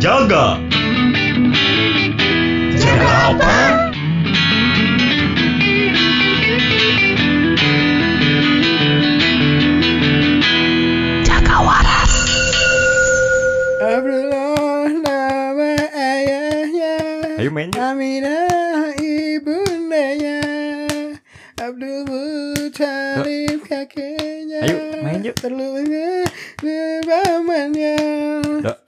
Jaga. 0.00 0.56
Jaga 2.80 3.36
apa? 3.36 3.56
Abdullah 13.80 14.88
nama 15.04 15.72
ayahnya 15.92 16.96
Ayo 17.36 17.52
main. 17.52 17.68
Aminah 17.76 18.96
ibundanya 18.96 20.40
Abdul 21.60 22.08
Muthalib 22.08 23.68
kakeknya 23.68 24.64
Ayo, 24.64 25.04
main 25.04 25.20
yuk. 25.20 25.36
Terluka 25.36 26.24
pamannya 27.04 27.96
Dok. 28.64 28.79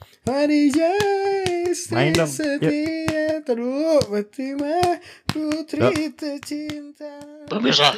Khadijah 0.43 1.71
istri 1.71 1.95
Main 1.95 2.19
dong, 2.19 2.27
setia 2.27 3.47
Terlalu 3.47 4.03
Fatimah 4.11 4.99
putri 5.31 6.11
tercinta 6.19 7.15
Pemirsa. 7.47 7.95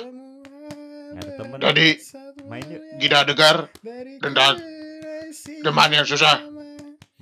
Ada 1.16 1.30
temen. 1.40 1.56
Jadi, 1.56 1.88
Main 2.44 2.68
yuk. 2.68 2.82
Gida 3.00 3.24
Degar 3.24 3.72
dan 4.20 4.36
teman 5.64 5.88
yang 5.88 6.04
susah 6.04 6.44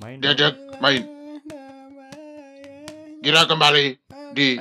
Main. 0.02 0.18
diajak 0.18 0.58
main. 0.82 1.06
Gida 3.22 3.46
kembali 3.46 4.02
di 4.34 4.58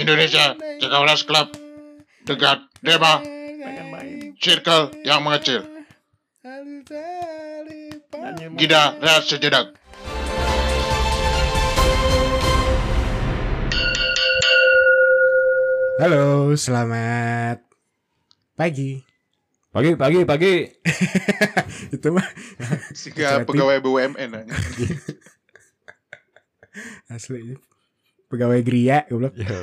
Indonesia 0.00 0.56
Cekawalas 0.80 1.28
Club 1.28 1.52
dekat 2.24 2.64
Dema 2.80 3.20
Pengen 3.60 3.86
main. 3.92 4.32
Circle 4.40 5.04
yang 5.04 5.20
mengecil. 5.20 5.60
Gida 8.40 8.96
rehat 9.04 9.28
sejenak. 9.28 9.76
Halo, 16.00 16.56
selamat 16.56 17.60
pagi. 18.56 19.04
Pagi, 19.68 19.92
pagi, 19.94 20.24
pagi. 20.24 20.54
Itu 21.94 22.08
mah 22.16 22.24
Sehingga 22.96 23.44
Berarti- 23.44 23.48
pegawai 23.52 23.76
BUMN 23.84 24.30
aja. 24.32 24.54
asli 27.12 27.52
pegawai 28.32 28.64
Gria 28.64 29.04
goblok. 29.12 29.36
Yo. 29.36 29.60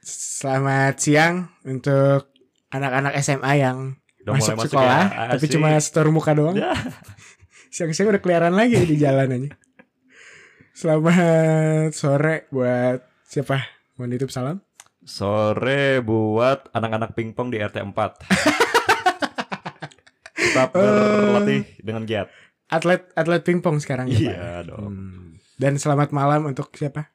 Selamat 0.00 0.96
siang 0.96 1.52
untuk 1.68 2.32
anak-anak 2.72 3.12
SMA 3.20 3.52
yang 3.60 3.99
Udah 4.20 4.32
masuk, 4.34 4.52
mulai 4.54 4.68
sekolah, 4.68 5.00
ya. 5.02 5.26
tapi 5.30 5.44
Asik. 5.44 5.54
cuma 5.56 5.68
setor 5.76 6.06
muka 6.10 6.32
doang. 6.32 6.52
Ya. 6.54 6.76
Siang-siang 7.74 8.10
udah 8.10 8.20
keliaran 8.20 8.52
lagi 8.52 8.76
di 8.80 8.96
jalan 8.96 9.30
aja. 9.30 9.50
Selamat 10.72 11.90
sore 11.90 12.48
buat 12.48 13.00
siapa? 13.22 13.64
Mohon 13.94 14.10
titip 14.12 14.30
salam. 14.30 14.56
Sore 15.00 16.00
buat 16.00 16.68
anak-anak 16.70 17.12
pingpong 17.12 17.48
di 17.48 17.58
RT 17.58 17.80
4. 17.80 17.92
Tetap 20.40 20.68
Eh. 20.72 20.80
berlatih 21.22 21.62
dengan 21.78 22.02
giat. 22.04 22.28
Atlet 22.66 23.10
atlet 23.12 23.42
pingpong 23.42 23.76
sekarang 23.78 24.06
ya, 24.06 24.14
Pak? 24.14 24.22
Iya 24.30 24.50
dong. 24.64 24.84
Hmm. 24.86 25.26
Dan 25.54 25.76
selamat 25.76 26.10
malam 26.10 26.46
untuk 26.46 26.72
siapa? 26.72 27.12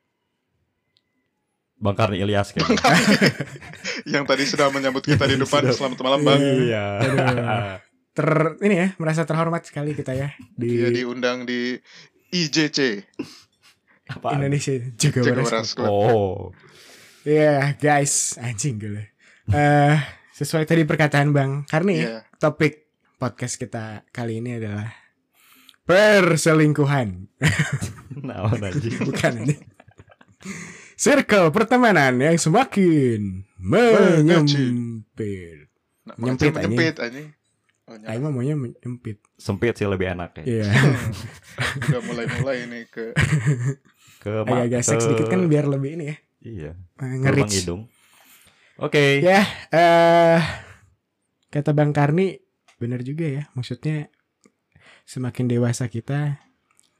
Bang 1.86 1.94
Karni 1.94 2.18
Ilyas 2.18 2.50
kayaknya. 2.50 2.82
Yang 4.18 4.24
tadi 4.26 4.44
sudah 4.50 4.74
menyambut 4.74 5.06
kita 5.06 5.30
di 5.30 5.38
depan. 5.38 5.70
Selamat 5.70 6.02
malam 6.02 6.26
Bang. 6.26 6.42
Iya. 6.42 6.86
Ter 8.16 8.30
ini 8.66 8.76
ya 8.80 8.88
merasa 8.98 9.22
terhormat 9.28 9.62
sekali 9.68 9.94
kita 9.94 10.18
ya 10.18 10.34
di 10.58 10.82
Dia 10.82 10.90
diundang 10.90 11.46
di 11.46 11.78
IJC. 12.34 13.06
Apaan? 14.10 14.42
Indonesia 14.42 14.74
juga 14.98 15.22
Jaga 15.22 15.42
Waras. 15.46 15.70
Oh. 15.84 16.50
Iya 17.26 17.78
guys, 17.78 18.38
anjing 18.42 18.82
gue. 18.82 19.06
Eh 19.54 19.98
sesuai 20.36 20.66
tadi 20.66 20.84
perkataan 20.84 21.32
Bang 21.32 21.64
Karni, 21.70 22.02
Iya. 22.02 22.26
topik 22.42 22.90
podcast 23.22 23.56
kita 23.62 24.04
kali 24.12 24.42
ini 24.42 24.58
adalah 24.58 24.90
perselingkuhan. 25.86 27.30
Nah, 28.26 28.48
anjing. 28.48 29.06
Bukan 29.06 29.34
ini. 29.44 29.56
Circle 30.96 31.52
pertemanan 31.52 32.16
yang 32.16 32.36
semakin 32.36 33.44
menyempit. 33.58 35.68
Nah, 36.06 36.16
Nyempit, 36.16 36.16
macam 36.16 36.56
anjing. 36.56 36.72
Nyempit 36.72 36.96
anjing. 36.98 37.28
Oh, 37.86 37.94
Aing 38.02 38.20
mah 38.20 38.32
maunya 38.32 38.56
menyempit. 38.56 39.20
Sempit 39.36 39.74
sih 39.74 39.86
lebih 39.86 40.10
enak 40.10 40.32
ya. 40.40 40.44
Iya. 40.44 40.66
udah 41.86 42.02
mulai-mulai 42.02 42.56
ini 42.66 42.80
ke 42.88 43.12
Ke 44.18 44.42
Agak-agak 44.42 44.82
seks 44.82 45.04
ke- 45.04 45.10
dikit 45.14 45.26
kan 45.28 45.46
biar 45.46 45.66
lebih 45.66 45.90
ini 45.94 46.06
ya. 46.06 46.16
Iya. 46.42 46.72
eh, 46.74 47.16
Ngerich. 47.20 47.54
hidung. 47.54 47.86
Oke. 48.78 49.20
Ya, 49.20 49.42
eh 49.70 50.40
kata 51.50 51.72
Bang 51.72 51.92
Karni 51.92 52.38
bener 52.76 53.02
juga 53.02 53.26
ya. 53.26 53.44
Maksudnya 53.54 54.10
semakin 55.04 55.46
dewasa 55.48 55.86
kita 55.86 56.42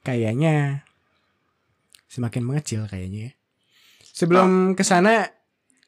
kayaknya 0.02 0.86
semakin 2.06 2.44
mengecil 2.44 2.86
kayaknya 2.86 3.20
ya. 3.28 3.32
Sebelum 4.16 4.50
ke 4.74 4.82
sana 4.82 5.28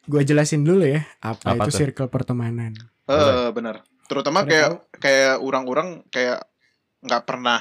gua 0.04 0.20
jelasin 0.22 0.62
dulu 0.62 0.84
ya 0.84 1.00
apa, 1.22 1.56
Apa 1.56 1.64
itu 1.64 1.70
tuh? 1.70 1.78
circle 1.80 2.08
pertemanan. 2.08 2.76
Eh 3.06 3.50
benar. 3.52 3.88
Terutama 4.06 4.44
Pada 4.44 4.50
kayak 4.50 4.68
tahu? 4.70 4.78
kayak 5.00 5.34
orang-orang 5.40 5.88
kayak 6.08 6.40
nggak 7.00 7.24
pernah 7.24 7.60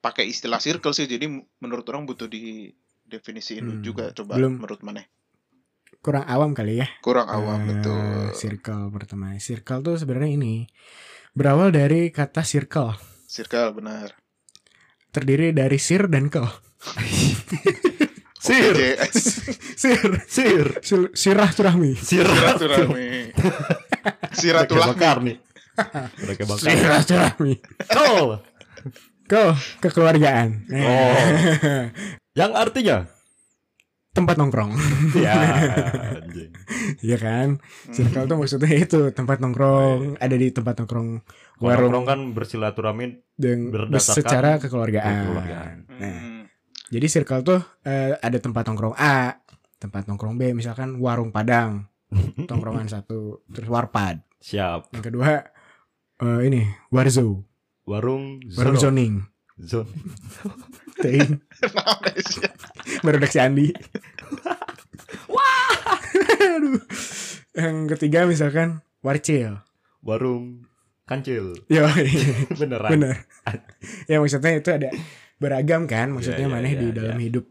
pakai 0.00 0.24
istilah 0.24 0.58
circle 0.58 0.90
sih. 0.90 1.04
Jadi 1.04 1.26
menurut 1.58 1.82
orang 1.86 2.06
butuh 2.06 2.26
di 2.26 2.70
definisiin 3.04 3.66
Hmm, 3.66 3.82
juga 3.82 4.10
coba 4.12 4.38
belum. 4.38 4.58
menurut 4.58 4.80
mana. 4.80 5.02
Kurang 6.00 6.22
awam 6.24 6.54
kali 6.54 6.78
ya. 6.78 6.86
Kurang 7.00 7.26
awam 7.26 7.58
Eh, 7.60 7.66
betul. 7.68 8.30
Circle 8.32 8.88
pertemanan. 8.88 9.36
Circle 9.36 9.82
tuh 9.84 9.96
sebenarnya 9.96 10.30
ini 10.32 10.64
berawal 11.32 11.70
dari 11.70 12.08
kata 12.08 12.40
circle. 12.40 12.94
Circle 13.26 13.74
benar. 13.74 14.14
Terdiri 15.10 15.50
dari 15.50 15.76
sir 15.76 16.06
dan 16.06 16.30
kel. 16.30 16.46
Sir. 18.40 18.72
Sir, 19.76 20.00
Sir. 20.24 20.64
Sir. 22.00 22.24
Bang 22.24 22.96
Silaturahmi. 24.32 24.96
Karni. 24.96 25.34
Udah 26.24 26.34
kayak 26.34 26.48
Bang 26.48 26.58
Karni. 26.58 26.72
Sirah-turahmi. 26.80 27.52
Kol. 27.86 28.28
Kau 29.28 29.50
kekeluargaan. 29.78 30.48
Oh. 30.72 31.14
Yang 32.34 32.52
artinya? 32.56 32.98
tempat 34.10 34.34
nongkrong. 34.42 34.74
Ya, 35.14 35.38
anjing. 36.18 36.50
Iya 37.06 37.16
kan? 37.16 37.48
Circle 37.94 38.26
tuh 38.26 38.36
maksudnya 38.36 38.74
itu 38.74 39.14
tempat 39.14 39.38
nongkrong, 39.38 40.18
ada 40.18 40.34
di 40.34 40.50
tempat 40.50 40.82
nongkrong 40.82 41.22
Warung 41.62 41.94
warung 41.94 42.06
kan 42.08 42.20
bersilaturahmi 42.34 43.22
dan 43.38 43.70
berdasarkan 43.70 44.16
secara 44.18 44.50
kekeluargaan. 44.58 45.22
kekeluargaan. 45.30 45.76
Nah, 45.86 46.10
Hmm. 46.10 46.39
Jadi 46.90 47.06
circle 47.06 47.42
tuh 47.42 47.60
eh, 47.82 48.18
ada 48.18 48.38
tempat 48.38 48.66
nongkrong 48.66 48.94
A, 48.94 49.38
tempat 49.78 50.04
nongkrong 50.04 50.34
B, 50.34 50.52
misalkan 50.52 50.98
warung 50.98 51.30
Padang, 51.30 51.86
tongkrongan 52.50 52.86
satu, 52.86 53.46
terus 53.48 53.70
warpad. 53.70 54.20
siap. 54.38 54.90
Yang 54.90 55.04
kedua 55.14 55.46
eh, 56.18 56.40
ini 56.44 56.62
warzo, 56.90 57.46
Warung 57.86 58.38
warung 58.54 58.76
Zono. 58.76 58.82
zoning. 58.90 59.14
Zon. 59.60 59.86
Ting, 61.02 61.40
baru 63.00 63.24
si 63.24 63.40
Andi. 63.40 63.72
Aduh. 66.40 66.80
Yang 67.56 67.76
ketiga 67.96 68.28
misalkan 68.28 68.84
warcil. 69.00 69.64
Warung 70.00 70.64
Kancil. 71.04 71.56
Yo, 71.66 71.82
Beneran. 72.54 72.90
bener. 72.94 73.16
ya 74.06 74.22
maksudnya 74.22 74.60
itu 74.60 74.70
ada 74.70 74.88
beragam 75.40 75.88
kan, 75.88 76.12
maksudnya 76.12 76.46
Iya, 76.46 76.52
iya, 76.52 76.54
maneh 76.54 76.72
di 76.76 76.86
iya, 76.92 76.96
dalam 77.00 77.16
iya. 77.16 77.24
hidup 77.26 77.44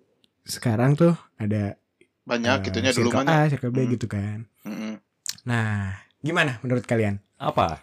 sekarang 0.46 0.94
tuh 0.94 1.18
ada 1.36 1.76
Banyak 2.24 2.70
gitunya 2.70 2.94
dulu 2.94 3.10
circle. 3.10 3.26
A, 3.28 3.50
circle 3.50 3.72
B 3.74 3.78
Hmm. 3.84 3.92
gitu 3.98 4.06
kan. 4.06 4.46
Mm-mm. 4.64 5.02
Nah, 5.44 5.98
gimana 6.22 6.62
menurut 6.62 6.86
kalian? 6.86 7.18
Apa? 7.36 7.82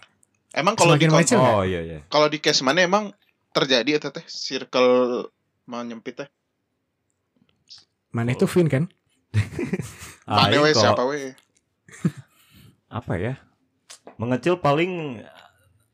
Emang 0.54 0.78
kalau 0.78 0.94
di? 0.94 1.04
Oh 1.10 1.66
iya 1.66 1.82
iya. 1.82 1.98
kalau 2.06 2.30
di 2.30 2.38
case 2.38 2.62
mana 2.62 2.80
emang 2.80 3.10
terjadi 3.50 3.98
ya 3.98 4.08
teh 4.08 4.22
circle 4.24 5.26
menyempit 5.66 6.22
teh? 6.22 6.28
Mana 8.14 8.32
Oh. 8.32 8.36
itu 8.38 8.46
Vin 8.46 8.70
kan? 8.70 8.84
Ah, 10.26 10.50
Mana 10.50 10.58
we 10.58 10.74
siapa 10.74 11.06
we? 11.06 11.38
apa 12.90 13.12
ya? 13.14 13.34
Mengecil 14.18 14.58
paling 14.58 15.22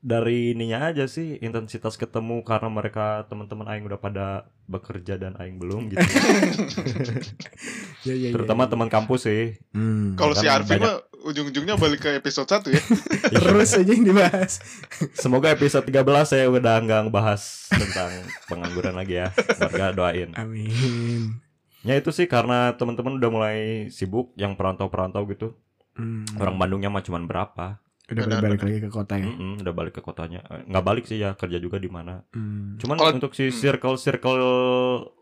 dari 0.02 0.50
ininya 0.50 0.90
aja 0.90 1.06
sih 1.06 1.38
intensitas 1.38 1.94
ketemu 1.94 2.42
karena 2.42 2.66
mereka 2.66 3.22
teman-teman 3.30 3.70
aing 3.70 3.86
udah 3.86 4.02
pada 4.02 4.26
bekerja 4.66 5.14
dan 5.14 5.38
aing 5.38 5.62
belum 5.62 5.94
gitu. 5.94 6.02
Ya, 8.02 8.18
ya, 8.18 8.28
ya, 8.28 8.34
Terutama 8.34 8.66
ya. 8.66 8.70
teman 8.74 8.90
kampus 8.90 9.30
sih. 9.30 9.54
Hmm. 9.70 10.18
Kalau 10.18 10.34
si 10.34 10.42
Kan 10.42 10.58
Arfi 10.58 10.74
banyak- 10.74 10.82
mah 10.82 10.96
ujung-ujungnya 11.22 11.78
balik 11.78 12.02
ke 12.02 12.18
episode 12.18 12.50
1 12.50 12.74
ya. 12.74 12.82
Terus 13.38 13.78
aja 13.78 13.86
yang 13.86 14.02
dibahas. 14.02 14.58
Semoga 15.14 15.54
episode 15.54 15.86
13 15.86 16.02
saya 16.26 16.50
udah 16.50 16.82
nggak 16.82 17.00
ngebahas 17.06 17.70
tentang 17.70 18.10
pengangguran 18.50 18.98
lagi 18.98 19.22
ya. 19.22 19.30
Warga 19.54 19.94
doain. 19.94 20.34
Amin. 20.34 21.38
Ya 21.86 21.94
itu 21.94 22.10
sih 22.10 22.26
karena 22.26 22.74
teman-teman 22.74 23.22
udah 23.22 23.30
mulai 23.30 23.58
sibuk 23.86 24.34
yang 24.34 24.58
perantau-perantau 24.58 25.22
gitu. 25.30 25.54
Hmm. 25.94 26.26
Orang 26.42 26.58
Bandungnya 26.58 26.90
mah 26.90 27.06
cuman 27.06 27.30
berapa? 27.30 27.78
Udah 28.12 28.24
Benar, 28.24 28.40
balik 28.40 28.58
benar. 28.58 28.68
lagi 28.68 28.80
ke 28.80 28.90
kota 28.90 29.14
ya. 29.16 29.26
Mm-mm, 29.26 29.52
udah 29.60 29.72
balik 29.72 29.92
ke 29.92 30.00
kotanya. 30.00 30.40
Eh, 30.44 30.62
Nggak 30.66 30.84
balik 30.84 31.04
sih 31.04 31.16
ya 31.16 31.32
kerja 31.32 31.56
juga 31.56 31.76
di 31.76 31.88
mana. 31.88 32.20
Hmm. 32.30 32.76
Cuman 32.76 32.96
Kalau- 32.96 33.14
untuk 33.14 33.32
si 33.32 33.48
hmm. 33.48 33.56
circle-circle 33.56 34.38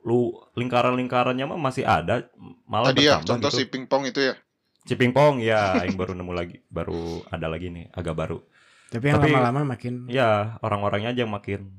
lu 0.03 0.21
lingkaran-lingkarannya 0.55 1.47
mah 1.47 1.61
masih 1.61 1.83
ada, 1.83 2.27
malah 2.65 2.91
Tadi 2.91 3.07
ya 3.07 3.23
contoh 3.23 3.49
gitu. 3.49 3.59
si 3.59 3.65
pingpong 3.65 4.05
itu 4.05 4.21
ya. 4.21 4.35
Cipingpong 4.81 5.39
ya, 5.39 5.77
yang 5.81 5.95
baru 5.95 6.13
nemu 6.13 6.33
lagi, 6.33 6.57
baru 6.67 7.23
ada 7.27 7.47
lagi 7.47 7.69
nih, 7.69 7.93
agak 7.93 8.17
baru. 8.17 8.41
Tapi 8.89 9.07
yang 9.07 9.23
lama-lama 9.23 9.77
makin 9.77 10.09
Ya 10.09 10.59
orang-orangnya 10.59 11.13
aja 11.13 11.23
yang 11.23 11.31
makin 11.31 11.79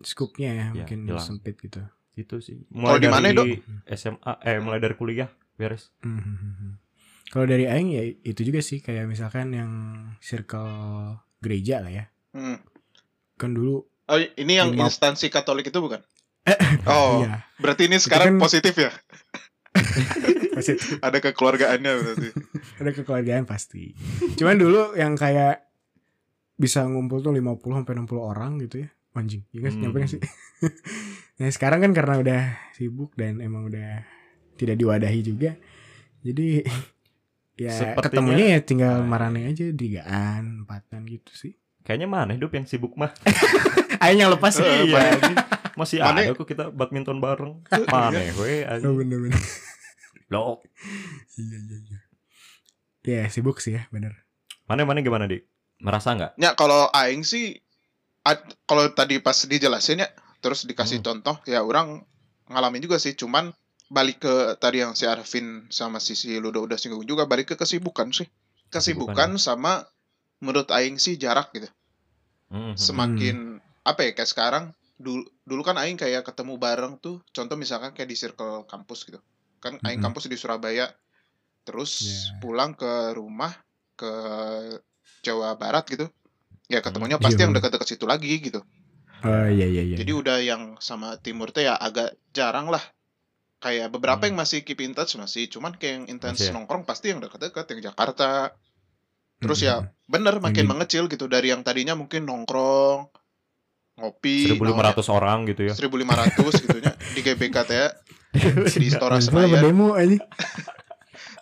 scoopnya 0.00 0.50
ya, 0.50 0.66
Ya, 0.72 0.80
makin 0.80 0.98
hilang. 1.04 1.20
sempit 1.20 1.58
gitu. 1.58 1.82
itu 2.12 2.36
sih. 2.38 2.58
Kalau 2.68 2.96
di 2.96 3.08
mana, 3.08 3.32
Dok? 3.32 3.46
SMA, 3.86 4.32
eh 4.40 4.60
mulai 4.60 4.76
dari 4.76 4.92
kuliah 4.92 5.28
beres. 5.56 5.88
Hmm. 6.00 6.79
Kalau 7.30 7.46
dari 7.46 7.64
Aing 7.64 7.88
ya 7.90 8.02
itu 8.22 8.42
juga 8.42 8.58
sih 8.58 8.78
kayak 8.78 9.06
misalkan 9.06 9.50
yang 9.50 9.70
circle 10.18 10.66
gereja 11.38 11.78
lah 11.78 11.92
ya. 11.92 12.04
Hmm. 12.30 12.58
Kan 13.36 13.54
dulu 13.54 13.86
Oh, 14.04 14.18
ini 14.18 14.58
yang 14.58 14.74
Lima- 14.74 14.84
instansi 14.84 15.26
Katolik 15.28 15.66
itu 15.66 15.78
bukan? 15.78 16.02
Oh, 16.84 17.22
iya 17.22 17.46
berarti 17.56 17.86
ini 17.86 17.96
sekarang 17.96 18.34
kan- 18.34 18.42
positif 18.42 18.74
ya? 18.74 18.90
pasti 20.50 20.74
Ada 20.98 21.18
kekeluargaannya 21.20 21.92
berarti. 21.94 22.28
ada 22.76 22.90
kekeluargaan 22.92 23.44
pasti. 23.44 23.94
Cuman 24.34 24.56
dulu 24.56 24.94
yang 24.94 25.14
kayak 25.14 25.62
bisa 26.56 26.82
ngumpul 26.82 27.20
tuh 27.20 27.30
50 27.30 27.54
sampai 27.76 27.94
60 27.96 28.18
orang 28.20 28.58
gitu 28.58 28.82
ya. 28.82 28.90
Anjing, 29.12 29.42
ya 29.48 29.60
kan 29.60 29.72
Hmm. 29.72 29.80
nyampe 29.84 30.06
sih? 30.08 30.22
nah, 31.36 31.46
sekarang 31.48 31.80
kan 31.80 31.92
karena 31.92 32.14
udah 32.16 32.42
sibuk 32.72 33.14
dan 33.14 33.38
emang 33.38 33.66
udah 33.66 34.02
tidak 34.54 34.74
diwadahi 34.76 35.20
juga. 35.20 35.54
Jadi 36.20 36.62
ya 37.60 37.68
Sepertinya- 37.70 38.04
ketemunya 38.08 38.46
ya 38.48 38.60
tinggal 38.60 38.94
Ah, 38.94 38.98
iya. 38.98 39.06
marane 39.06 39.40
aja 39.44 39.64
tigaan, 39.70 40.64
empatan 40.64 41.04
gitu 41.04 41.28
sih. 41.30 41.52
Kayaknya 41.80 42.08
mana 42.08 42.32
hidup 42.32 42.48
yang 42.50 42.64
sibuk 42.64 42.96
mah? 42.96 43.12
Aing 44.00 44.16
yang 44.18 44.32
lepas 44.32 44.56
Eh, 44.58 44.88
iya, 44.88 45.12
anjing. 45.12 45.36
masih 45.74 46.00
Mana- 46.00 46.24
ada 46.24 46.32
kok 46.32 46.46
kita 46.46 46.64
badminton 46.70 47.18
bareng. 47.18 47.60
Mana 47.86 48.20
we 48.34 48.64
Oh 48.64 48.72
anjing. 48.72 48.94
bener-bener. 48.96 49.40
Loh, 50.32 50.62
Iya 51.34 51.58
iya 51.58 51.76
iya. 51.82 51.98
Ya 53.02 53.22
sibuk 53.26 53.58
sih 53.58 53.74
ya 53.74 53.84
bener. 53.88 54.24
mana 54.64 54.84
mana 54.84 55.00
gimana, 55.00 55.26
Dik? 55.26 55.44
Merasa 55.78 56.14
nggak? 56.14 56.32
Ya 56.36 56.54
kalau 56.54 56.88
aing 56.90 57.20
sih 57.22 57.58
kalau 58.64 58.86
tadi 58.90 59.18
pas 59.18 59.34
dijelasin 59.34 59.98
ya 59.98 60.08
terus 60.38 60.62
dikasih 60.62 61.00
Hmm. 61.00 61.06
contoh 61.10 61.36
ya 61.44 61.60
orang 61.60 62.04
ngalamin 62.46 62.80
juga 62.80 62.96
sih 62.96 63.12
cuman 63.12 63.50
balik 63.90 64.22
ke 64.22 64.34
tadi 64.62 64.86
yang 64.86 64.94
si 64.94 65.02
Arvin 65.04 65.66
sama 65.66 65.98
si 65.98 66.14
si 66.14 66.38
Ludo 66.38 66.62
udah 66.62 66.78
singgung 66.78 67.02
juga 67.02 67.26
balik 67.26 67.52
ke 67.52 67.54
kesibukan 67.58 68.14
sih. 68.14 68.30
Kesibukan 68.70 69.34
sama 69.34 69.82
menurut 70.38 70.70
aing 70.70 70.96
sih 70.96 71.18
jarak 71.18 71.50
gitu. 71.50 71.66
Mhm. 72.54 72.78
Semakin 72.78 73.36
apa 73.82 74.06
ya 74.06 74.10
kayak 74.14 74.30
sekarang 74.30 74.64
dulu 74.94 75.26
dulu 75.42 75.62
kan 75.66 75.74
aing 75.82 75.98
kayak 75.98 76.22
ketemu 76.22 76.54
bareng 76.54 76.94
tuh 77.02 77.18
contoh 77.34 77.58
misalkan 77.58 77.90
kayak 77.90 78.06
di 78.06 78.16
circle 78.16 78.62
kampus 78.70 79.10
gitu. 79.10 79.18
Kan 79.58 79.82
aing 79.82 79.98
Mhm. 79.98 80.06
kampus 80.06 80.30
di 80.30 80.38
Surabaya 80.38 80.86
terus 81.66 81.92
Yeah. 82.00 82.38
pulang 82.40 82.72
ke 82.78 83.12
rumah 83.18 83.52
ke 83.98 84.10
Jawa 85.26 85.58
Barat 85.58 85.84
gitu. 85.90 86.06
Ya 86.70 86.78
ketemunya 86.78 87.18
Hmm. 87.18 87.26
pasti 87.26 87.42
Iya. 87.42 87.50
yang 87.50 87.52
dekat-dekat 87.58 87.88
situ 87.90 88.06
lagi 88.06 88.38
gitu. 88.38 88.62
Oh 89.20 89.46
iya 89.50 89.66
iya 89.66 89.82
iya. 89.84 89.96
Jadi 89.98 90.12
udah 90.14 90.38
yang 90.40 90.78
sama 90.78 91.18
timur 91.18 91.50
teh 91.50 91.66
ya 91.66 91.74
agak 91.76 92.14
jarang 92.32 92.70
lah. 92.70 92.80
Kayak 93.60 93.92
beberapa 93.92 94.20
Hmm. 94.20 94.32
yang 94.32 94.38
masih 94.40 94.60
keep 94.60 94.80
in 94.80 94.92
touch 94.92 95.14
masih, 95.14 95.44
cuman 95.46 95.72
kayak 95.72 95.92
yang 95.94 96.06
intens 96.10 96.40
Masih 96.40 96.48
ya? 96.48 96.56
nongkrong 96.56 96.82
pasti 96.82 97.12
yang 97.12 97.20
dekat-dekat 97.20 97.64
yang 97.70 97.80
Jakarta. 97.86 98.56
Terus 99.36 99.60
ya 99.60 99.74
Mhm. 99.78 99.88
bener 100.06 100.34
makin 100.38 100.64
di- 100.64 100.70
mengecil 100.70 101.04
gitu 101.06 101.24
dari 101.26 101.48
yang 101.48 101.60
tadinya 101.60 101.92
mungkin 101.92 102.24
nongkrong 102.24 103.08
ngopi 103.96 104.48
1500 104.50 105.08
orang 105.08 105.44
gitu 105.44 105.68
ya. 105.68 105.74
1500 105.74 106.56
gitu 106.58 106.78
nya 106.78 106.96
di 107.14 107.20
GBK 107.20 107.56
teh 107.62 107.78
ya. 107.78 107.88
di 108.70 108.86
Istora 108.86 109.18
Senayan. 109.18 109.60
demo 109.60 109.92
aja. 109.92 110.16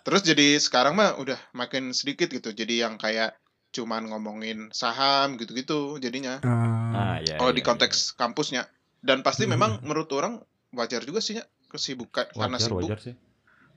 Terus 0.01 0.21
jadi 0.21 0.57
sekarang 0.57 0.95
mah 0.95 1.15
udah 1.15 1.37
makin 1.53 1.91
sedikit 1.91 2.27
gitu. 2.27 2.49
Jadi 2.49 2.81
yang 2.81 2.95
kayak 2.95 3.35
cuman 3.69 4.09
ngomongin 4.09 4.71
saham 4.71 5.37
gitu-gitu 5.37 5.95
jadinya. 5.97 6.41
Ah, 6.41 7.21
iya. 7.21 7.37
Kalau 7.37 7.53
iya, 7.53 7.55
di 7.55 7.61
konteks 7.61 8.11
kampusnya. 8.13 8.65
Dan 8.97 9.21
pasti 9.21 9.45
Hmm. 9.45 9.53
memang 9.53 9.71
menurut 9.81 10.09
orang 10.11 10.41
wajar 10.71 10.99
juga 11.01 11.19
sih 11.19 11.37
ya 11.37 11.45
kesibukan 11.69 12.25
iya. 12.27 12.35
karena 12.35 12.57
wajar, 12.57 12.67
sibuk 12.67 12.81
wajar 12.83 12.99
sih. 12.99 13.15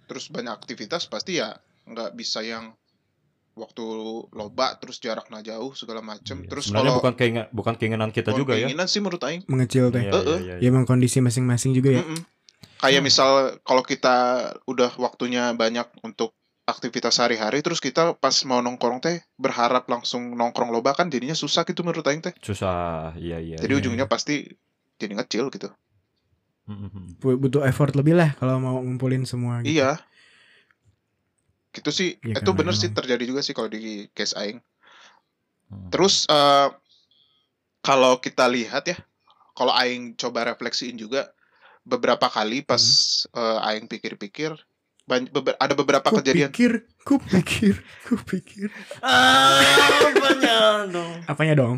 terus 0.05 0.25
banyak 0.29 0.53
aktivitas 0.53 1.07
pasti 1.07 1.39
ya 1.39 1.53
nggak 1.85 2.13
bisa 2.13 2.41
yang 2.41 2.73
waktu 3.53 3.85
loba 4.33 4.81
terus 4.81 4.97
jaraknya 4.97 5.45
jauh 5.45 5.77
segala 5.77 6.01
macem 6.01 6.41
Iya. 6.41 6.49
terus 6.49 6.65
Sebenarnya 6.67 6.89
kalau 6.89 6.99
bukan 6.99 7.15
keinginan 7.15 7.47
bukan 7.53 7.75
keinginan 7.77 8.09
kita 8.09 8.33
bukan 8.33 8.41
juga 8.41 8.53
ya. 8.57 8.65
keinginan 8.65 8.89
sih 8.89 9.01
menurut 9.01 9.21
aing 9.21 9.43
Mengecil 9.45 9.93
teh. 9.93 10.03
Iya, 10.03 10.11
Eh, 10.11 10.17
iya, 10.17 10.33
eh. 10.33 10.41
iya, 10.41 10.55
Ya 10.59 10.67
emang 10.67 10.89
kondisi 10.89 11.21
masing-masing 11.21 11.73
juga 11.73 11.93
ya. 11.93 12.01
Mm-mm. 12.01 12.21
kayak 12.81 13.03
misal 13.05 13.31
kalau 13.63 13.85
kita 13.85 14.17
udah 14.65 14.91
waktunya 14.97 15.53
banyak 15.53 15.85
untuk 16.01 16.33
aktivitas 16.65 17.15
sehari-hari 17.15 17.61
terus 17.61 17.79
kita 17.79 18.17
pas 18.17 18.33
mau 18.43 18.59
nongkrong 18.59 18.99
teh 18.99 19.21
berharap 19.37 19.85
langsung 19.85 20.33
nongkrong 20.33 20.71
loba 20.71 20.91
kan 20.93 21.07
jadinya 21.07 21.35
susah 21.35 21.63
gitu 21.63 21.83
menurut 21.83 22.07
aing 22.07 22.23
teh 22.23 22.33
Susah, 22.39 23.13
iya 23.19 23.37
iya. 23.37 23.59
jadi 23.59 23.69
iya. 23.69 23.81
ujungnya 23.83 24.07
pasti 24.07 24.47
jadi 24.97 25.13
ngecil 25.15 25.51
gitu 25.51 25.69
Butuh 27.19 27.63
effort 27.67 27.93
lebih 27.99 28.15
lah 28.15 28.33
kalau 28.39 28.59
mau 28.63 28.79
ngumpulin 28.79 29.27
semua 29.27 29.61
gitu. 29.63 29.79
iya 29.79 29.99
gitu 31.73 31.89
sih 31.89 32.21
Iya, 32.21 32.37
itu 32.39 32.51
karena 32.53 32.59
bener 32.61 32.75
sih 32.77 32.93
terjadi 32.93 33.25
juga 33.25 33.41
sih 33.41 33.57
kalau 33.57 33.73
di 33.73 34.07
case 34.13 34.37
aing 34.37 34.61
Mhm. 35.73 35.89
Terus 35.89 36.29
eh, 36.29 36.69
kalau 37.81 38.21
kita 38.21 38.45
lihat 38.45 38.85
ya, 38.87 38.99
kalau 39.57 39.73
aing 39.73 40.13
coba 40.21 40.53
refleksiin 40.53 41.01
juga 41.01 41.33
beberapa 41.83 42.29
kali 42.29 42.61
pas 42.61 42.85
eh, 43.33 43.59
aing 43.73 43.89
pikir-pikir 43.89 44.53
beber- 45.09 45.57
ada 45.57 45.73
beberapa 45.73 46.13
Ku 46.13 46.21
kejadian 46.21 46.53
pikir, 46.53 46.85
ku 47.03 47.17
pikir, 47.19 47.81
ku 48.05 48.21
pikir. 48.31 48.69
Ah, 49.01 50.13
apanya 50.13 50.57
dong? 50.93 51.13
Apanya 51.27 51.55
dong? 51.57 51.77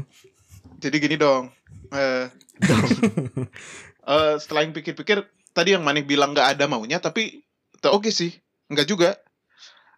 jadi 0.83 0.97
gini 0.99 1.17
dong. 1.17 1.55
Eh 1.95 2.27
eh, 4.05 4.35
setelah 4.37 4.63
aing 4.63 4.73
pikir-pikir 4.73 5.25
tadi 5.51 5.73
yang 5.73 5.83
Manik 5.83 6.05
bilang 6.05 6.33
nggak 6.33 6.55
ada 6.55 6.65
maunya 6.65 6.99
tapi 6.99 7.41
oke 7.83 8.09
sih, 8.09 8.33
nggak 8.67 8.85
juga. 8.85 9.17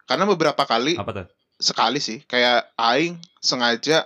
Karena 0.03 0.23
beberapa 0.23 0.63
kali 0.63 0.95
Apa 0.95 1.11
tuh? 1.13 1.27
sekali 1.57 1.97
sih 1.97 2.21
kayak 2.23 2.71
aing 2.75 3.17
sengaja 3.37 4.05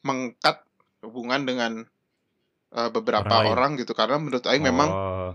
mengkat 0.00 0.62
hubungan 1.02 1.42
dengan 1.42 1.72
eh, 2.70 2.90
beberapa 2.90 3.26
Orang 3.26 3.42
lain. 3.42 3.52
orang 3.52 3.70
gitu 3.76 3.92
karena 3.92 4.16
menurut 4.16 4.44
aing 4.44 4.62
memang 4.62 4.88
Oh, 4.88 5.32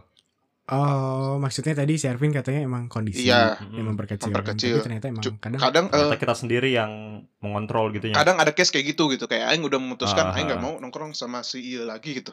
Oh, 0.72 1.36
maksudnya 1.36 1.75
tadi 1.75 2.00
si 2.00 2.08
Arvin 2.08 2.31
katanya 2.31 2.63
emang 2.63 2.88
kondisi 2.88 3.27
Iya. 3.27 3.60
yang 3.75 3.91
memperkecil. 3.91 4.31
Memperkecil. 4.31 4.79
Tapi 4.79 4.86
ternyata 4.88 5.05
emang 5.10 5.24
kadang 5.36 5.60
kadang 5.60 5.86
eh, 5.86 5.91
ternyata 5.91 6.15
kita 6.15 6.36
sendiri 6.38 6.70
yang 6.72 6.91
mengontrol 7.38 7.91
gitu 7.91 8.08
ya. 8.08 8.15
kadang 8.15 8.39
ada 8.39 8.55
case 8.55 8.72
kayak 8.72 8.96
gitu 8.96 9.12
gitu 9.12 9.27
kayak 9.27 9.51
aing 9.51 9.62
udah 9.62 9.75
memutuskan 9.75 10.31
Ah, 10.31 10.38
aing 10.38 10.48
nggak 10.48 10.62
ah. 10.62 10.63
mau 10.63 10.79
nongkrong 10.79 11.12
sama 11.12 11.43
si 11.43 11.75
iya 11.75 11.84
lagi 11.84 12.15
gitu 12.15 12.31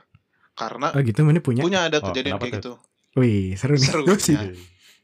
karena 0.59 0.91
Oh 0.91 1.01
gitu 1.01 1.23
mana 1.23 1.39
punya? 1.39 1.63
punya 1.63 1.87
ada 1.87 1.99
Oh, 1.99 2.11
kejadian 2.11 2.35
kenapa 2.35 2.45
kayak 2.45 2.59
tuh? 2.59 2.77
gitu 2.77 3.17
Wih, 3.17 3.55
seru 3.55 3.75
nih. 3.75 3.83
Seru, 3.85 4.03
sih. 4.17 4.35
ya. 4.35 4.51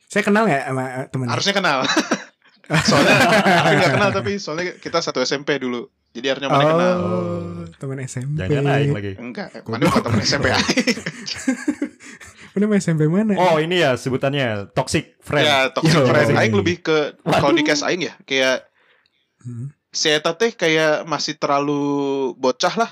Saya 0.06 0.22
kenal 0.22 0.44
ya 0.44 0.60
sama 0.64 0.82
eh, 0.84 1.06
temen 1.08 1.26
harusnya 1.26 1.54
kenal 1.54 1.78
soalnya 2.88 3.16
tapi 3.60 3.74
nggak 3.76 3.92
kenal 3.92 4.10
tapi 4.10 4.32
soalnya 4.36 4.64
kita 4.74 4.98
satu 4.98 5.20
SMP 5.20 5.56
dulu 5.56 5.84
jadi 6.10 6.32
harusnya 6.32 6.48
mana 6.48 6.64
kenal 6.64 6.94
Oh, 6.96 7.64
teman 7.74 7.98
SMP. 8.02 8.38
Jangan 8.40 8.64
aing 8.72 8.92
lagi. 8.92 9.12
enggak 9.14 9.48
mana 9.64 9.82
bukan 9.84 10.02
teman 10.02 10.20
SMP 10.20 10.46
aing 10.48 10.96
Mana 12.54 12.64
sama 12.64 12.78
SMP 12.78 13.02
mana? 13.04 13.34
Oh, 13.34 13.58
ini 13.58 13.82
ya 13.82 13.94
sebutannya 13.94 14.70
toxic 14.70 15.18
friend. 15.18 15.42
ya 15.42 15.58
toxic 15.70 15.90
Yo. 15.92 16.06
friend 16.06 16.32
aing 16.32 16.54
lebih 16.54 16.80
ke 16.80 16.96
kalau 17.20 17.50
di 17.50 17.62
case 17.62 17.82
aing 17.82 18.02
ya 18.02 18.14
kayak 18.22 18.66
Hmm. 19.42 19.68
si 19.90 20.08
Eta 20.08 20.32
teh 20.32 20.50
kayak 20.50 21.04
masih 21.04 21.36
terlalu 21.36 21.76
bocah 22.34 22.74
lah 22.74 22.90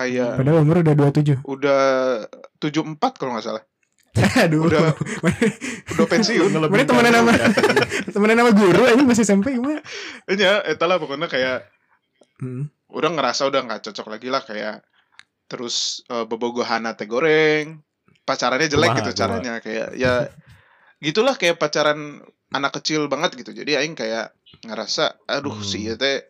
kayak 0.00 0.40
Padahal 0.40 0.62
umur 0.62 0.80
udah 0.80 0.94
27. 0.94 1.44
udah 1.44 1.82
74 2.56 2.96
kalau 3.14 3.32
nggak 3.32 3.44
salah 3.44 3.62
Aduh. 4.42 4.66
Udah- 4.66 4.96
udah 5.92 6.06
pensiun 6.06 6.50
Mana 6.50 6.82
temenan 6.82 7.12
sama 7.14 7.32
temenan 8.14 8.36
sama 8.38 8.52
guru 8.52 8.82
aja 8.82 9.02
masih 9.02 9.22
SMP 9.22 9.54
gimana? 9.54 9.84
ya 10.26 10.64
eta 10.64 10.84
lah 10.84 10.96
pokoknya 10.96 11.26
kayak 11.26 11.68
Hmm. 12.36 12.72
udah 12.88 13.12
ngerasa 13.12 13.46
udah 13.46 13.60
nggak 13.60 13.84
cocok 13.84 14.06
lagi 14.08 14.28
lah 14.28 14.40
kayak 14.40 14.80
terus 15.44 16.00
eh, 16.06 16.24
bobogohan 16.24 16.88
teh 16.90 17.04
goreng 17.04 17.84
pacarannya 18.22 18.64
jelek 18.64 18.88
Kumaha, 18.88 19.00
gitu 19.02 19.10
caranya 19.14 19.54
kayak 19.58 19.92
ya 19.92 20.24
gitulah 20.98 21.34
kayak 21.34 21.54
pacaran 21.54 22.24
anak 22.48 22.72
kecil 22.74 23.06
banget 23.06 23.36
gitu 23.36 23.52
jadi 23.52 23.78
aing 23.78 23.92
kayak 23.92 24.32
ngerasa 24.62 25.20
aduh 25.26 25.52
Hmm. 25.52 25.62
si 25.62 25.84
ieu 25.84 25.94
teh 25.94 26.24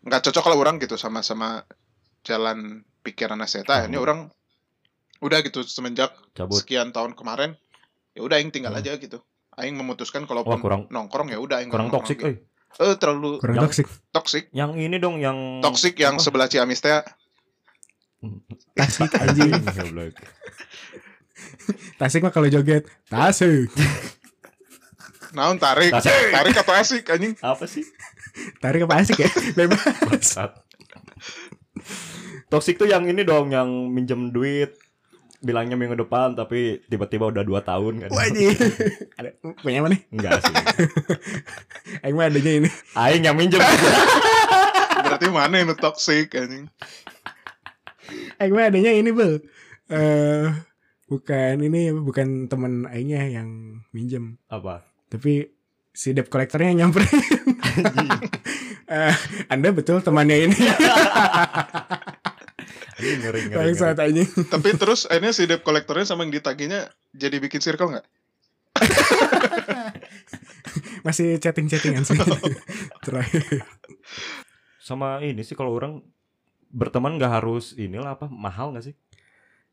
nggak 0.00 0.18
cocok 0.20 0.44
lah 0.46 0.56
orang 0.58 0.76
gitu 0.78 0.94
sama 0.94 1.22
sama 1.22 1.62
jalan 2.28 2.58
pikiran 3.00 3.40
saya 3.42 3.64
akhirnya 3.64 3.96
Hmm. 3.96 4.04
orang 4.04 4.20
udah 5.18 5.40
gitu 5.40 5.64
semenjak 5.64 6.12
cabut 6.30 6.60
sekian 6.60 6.92
tahun 6.92 7.16
kemarin 7.16 7.56
ya 8.12 8.20
udah 8.20 8.36
aing 8.36 8.52
tinggal 8.52 8.70
Hmm. 8.70 8.80
aja 8.80 8.94
gitu 8.94 9.24
aing 9.56 9.74
memutuskan 9.74 10.22
wah 10.22 10.28
kalaupun 10.28 10.60
kurang 10.60 10.82
nongkrong 10.88 11.28
ya 11.28 11.40
udah 11.40 11.58
aing 11.58 11.72
kurang 11.72 11.88
toksik 11.88 12.20
euy 12.20 12.36
eh 12.78 12.94
terlalu 12.94 13.40
Kurang 13.40 13.64
toksik. 13.64 13.88
toksik 14.12 14.52
yang 14.52 14.76
ini 14.76 14.96
dong 14.96 15.16
yang 15.16 15.58
toksik 15.58 15.96
yang 15.96 16.14
apa? 16.14 16.22
sebelah 16.22 16.46
Ciamis 16.46 16.78
teh 16.78 17.00
Tasik 18.74 19.14
anjing. 19.22 19.54
Tasik 21.96 22.20
mah 22.20 22.30
kalau 22.30 22.46
joget. 22.46 22.82
Tasik. 23.06 23.70
naon 25.30 25.54
tarik 25.56 25.92
Tasik. 25.92 26.32
tarik 26.32 26.54
atau 26.56 26.74
asik 26.74 27.04
anjing 27.06 27.36
apa 27.38 27.64
sih 27.64 27.84
Tarik 28.62 28.84
apa 28.84 28.94
asik 28.96 29.18
ya? 29.18 29.30
Bebas. 29.54 29.82
Bangsat. 30.02 30.50
Toxic 32.48 32.80
tuh 32.80 32.88
yang 32.88 33.04
ini 33.04 33.28
dong 33.28 33.52
yang 33.52 33.68
minjem 33.92 34.32
duit 34.32 34.72
bilangnya 35.38 35.78
minggu 35.78 35.94
depan 35.94 36.34
tapi 36.34 36.82
tiba-tiba 36.90 37.30
udah 37.30 37.44
dua 37.46 37.60
tahun 37.62 38.02
kan. 38.02 38.10
Wajib. 38.10 38.56
Ada 39.20 39.30
punya 39.62 39.84
mana? 39.84 40.00
Enggak 40.10 40.42
sih. 40.42 40.54
Aing 42.02 42.16
mah 42.16 42.26
adanya 42.26 42.52
ini. 42.64 42.70
Aing 42.96 43.22
yang 43.22 43.36
minjem. 43.36 43.60
berarti 45.08 45.30
mana 45.30 45.62
yang 45.62 45.72
toksik 45.78 46.34
anjing 46.34 46.68
Aing 48.42 48.52
mah 48.52 48.66
adanya 48.66 48.90
ini, 48.96 49.14
Bel. 49.14 49.44
Eh 49.92 50.48
bukan 51.08 51.54
ini 51.64 51.88
apa, 51.92 52.00
bukan 52.04 52.28
teman 52.52 52.84
aingnya 52.84 53.40
yang 53.40 53.80
minjem, 53.96 54.36
Apa? 54.52 54.84
tapi 55.08 55.48
si 55.96 56.12
debt 56.12 56.28
collectornya 56.28 56.76
yang 56.76 56.92
nyamperin. 56.92 57.08
Eh, 58.88 59.14
anda 59.52 59.68
betul 59.68 60.00
temannya 60.00 60.48
ini. 60.48 60.56
Ngeri 62.98 63.14
ngeri. 63.22 63.40
Ngeri. 63.54 63.78
anjing. 63.78 64.28
tapi 64.54 64.68
terus 64.74 65.06
akhirnya 65.06 65.32
si 65.32 65.46
debt 65.46 65.62
collectornya 65.62 66.04
sama 66.04 66.26
yang 66.26 66.34
ditagihnya 66.34 66.90
jadi 67.14 67.38
bikin 67.38 67.62
circle 67.62 67.94
nggak 67.94 68.06
Masih 71.06 71.38
chatting-chattingan 71.42 72.04
sih. 72.04 72.18
Terakhir. 73.06 73.64
Sama 74.82 75.20
ini 75.24 75.42
sih 75.42 75.56
kalau 75.58 75.74
orang 75.74 76.02
berteman 76.68 77.16
nggak 77.16 77.32
harus 77.42 77.72
inilah 77.74 78.18
apa 78.18 78.26
mahal 78.28 78.74
nggak 78.74 78.92
sih? 78.92 78.94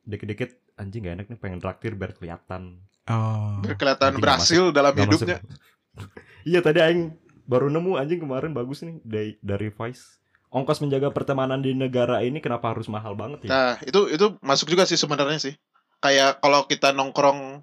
Dikit-dikit 0.06 0.56
anjing 0.76 1.08
gak 1.08 1.16
enak 1.22 1.28
nih 1.32 1.40
pengen 1.40 1.60
traktir 1.62 1.96
biar 1.96 2.12
kelihatan. 2.16 2.82
Oh. 3.06 3.62
biar 3.62 3.78
kelihatan 3.78 4.18
berhasil 4.18 4.74
dalam 4.74 4.98
Nggak 4.98 5.06
hidupnya 5.06 5.38
masuk. 5.38 6.10
iya 6.42 6.60
tadi 6.66 6.82
aing 6.82 7.14
baru 7.46 7.70
nemu 7.70 8.02
anjing 8.02 8.18
kemarin 8.18 8.50
bagus 8.50 8.82
nih 8.82 8.98
dari 9.06 9.38
dari 9.46 9.70
Vice. 9.70 10.18
Ongkos 10.56 10.80
menjaga 10.80 11.12
pertemanan 11.12 11.60
di 11.60 11.76
negara 11.76 12.24
ini 12.24 12.40
kenapa 12.40 12.72
harus 12.72 12.88
mahal 12.88 13.12
banget 13.12 13.44
ya? 13.44 13.50
Nah, 13.52 13.74
itu 13.84 14.08
itu 14.08 14.40
masuk 14.40 14.72
juga 14.72 14.88
sih 14.88 14.96
sebenarnya 14.96 15.36
sih. 15.36 15.54
Kayak 16.00 16.40
kalau 16.40 16.64
kita 16.64 16.96
nongkrong 16.96 17.60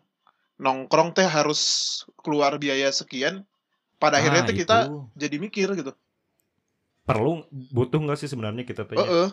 nongkrong 0.61 1.17
teh 1.17 1.25
harus 1.25 1.61
keluar 2.21 2.61
biaya 2.61 2.93
sekian, 2.93 3.49
pada 3.97 4.21
akhirnya 4.21 4.45
Ah, 4.45 4.49
teh 4.53 4.57
kita 4.61 4.77
itu. 4.85 5.09
jadi 5.17 5.37
mikir 5.41 5.69
gitu. 5.73 5.97
perlu 7.03 7.43
butuh 7.51 7.99
nggak 7.99 8.15
sih 8.15 8.31
sebenarnya 8.31 8.63
kita 8.63 8.87
tuh 8.87 8.95
ya? 8.95 9.03
Heeh. 9.03 9.29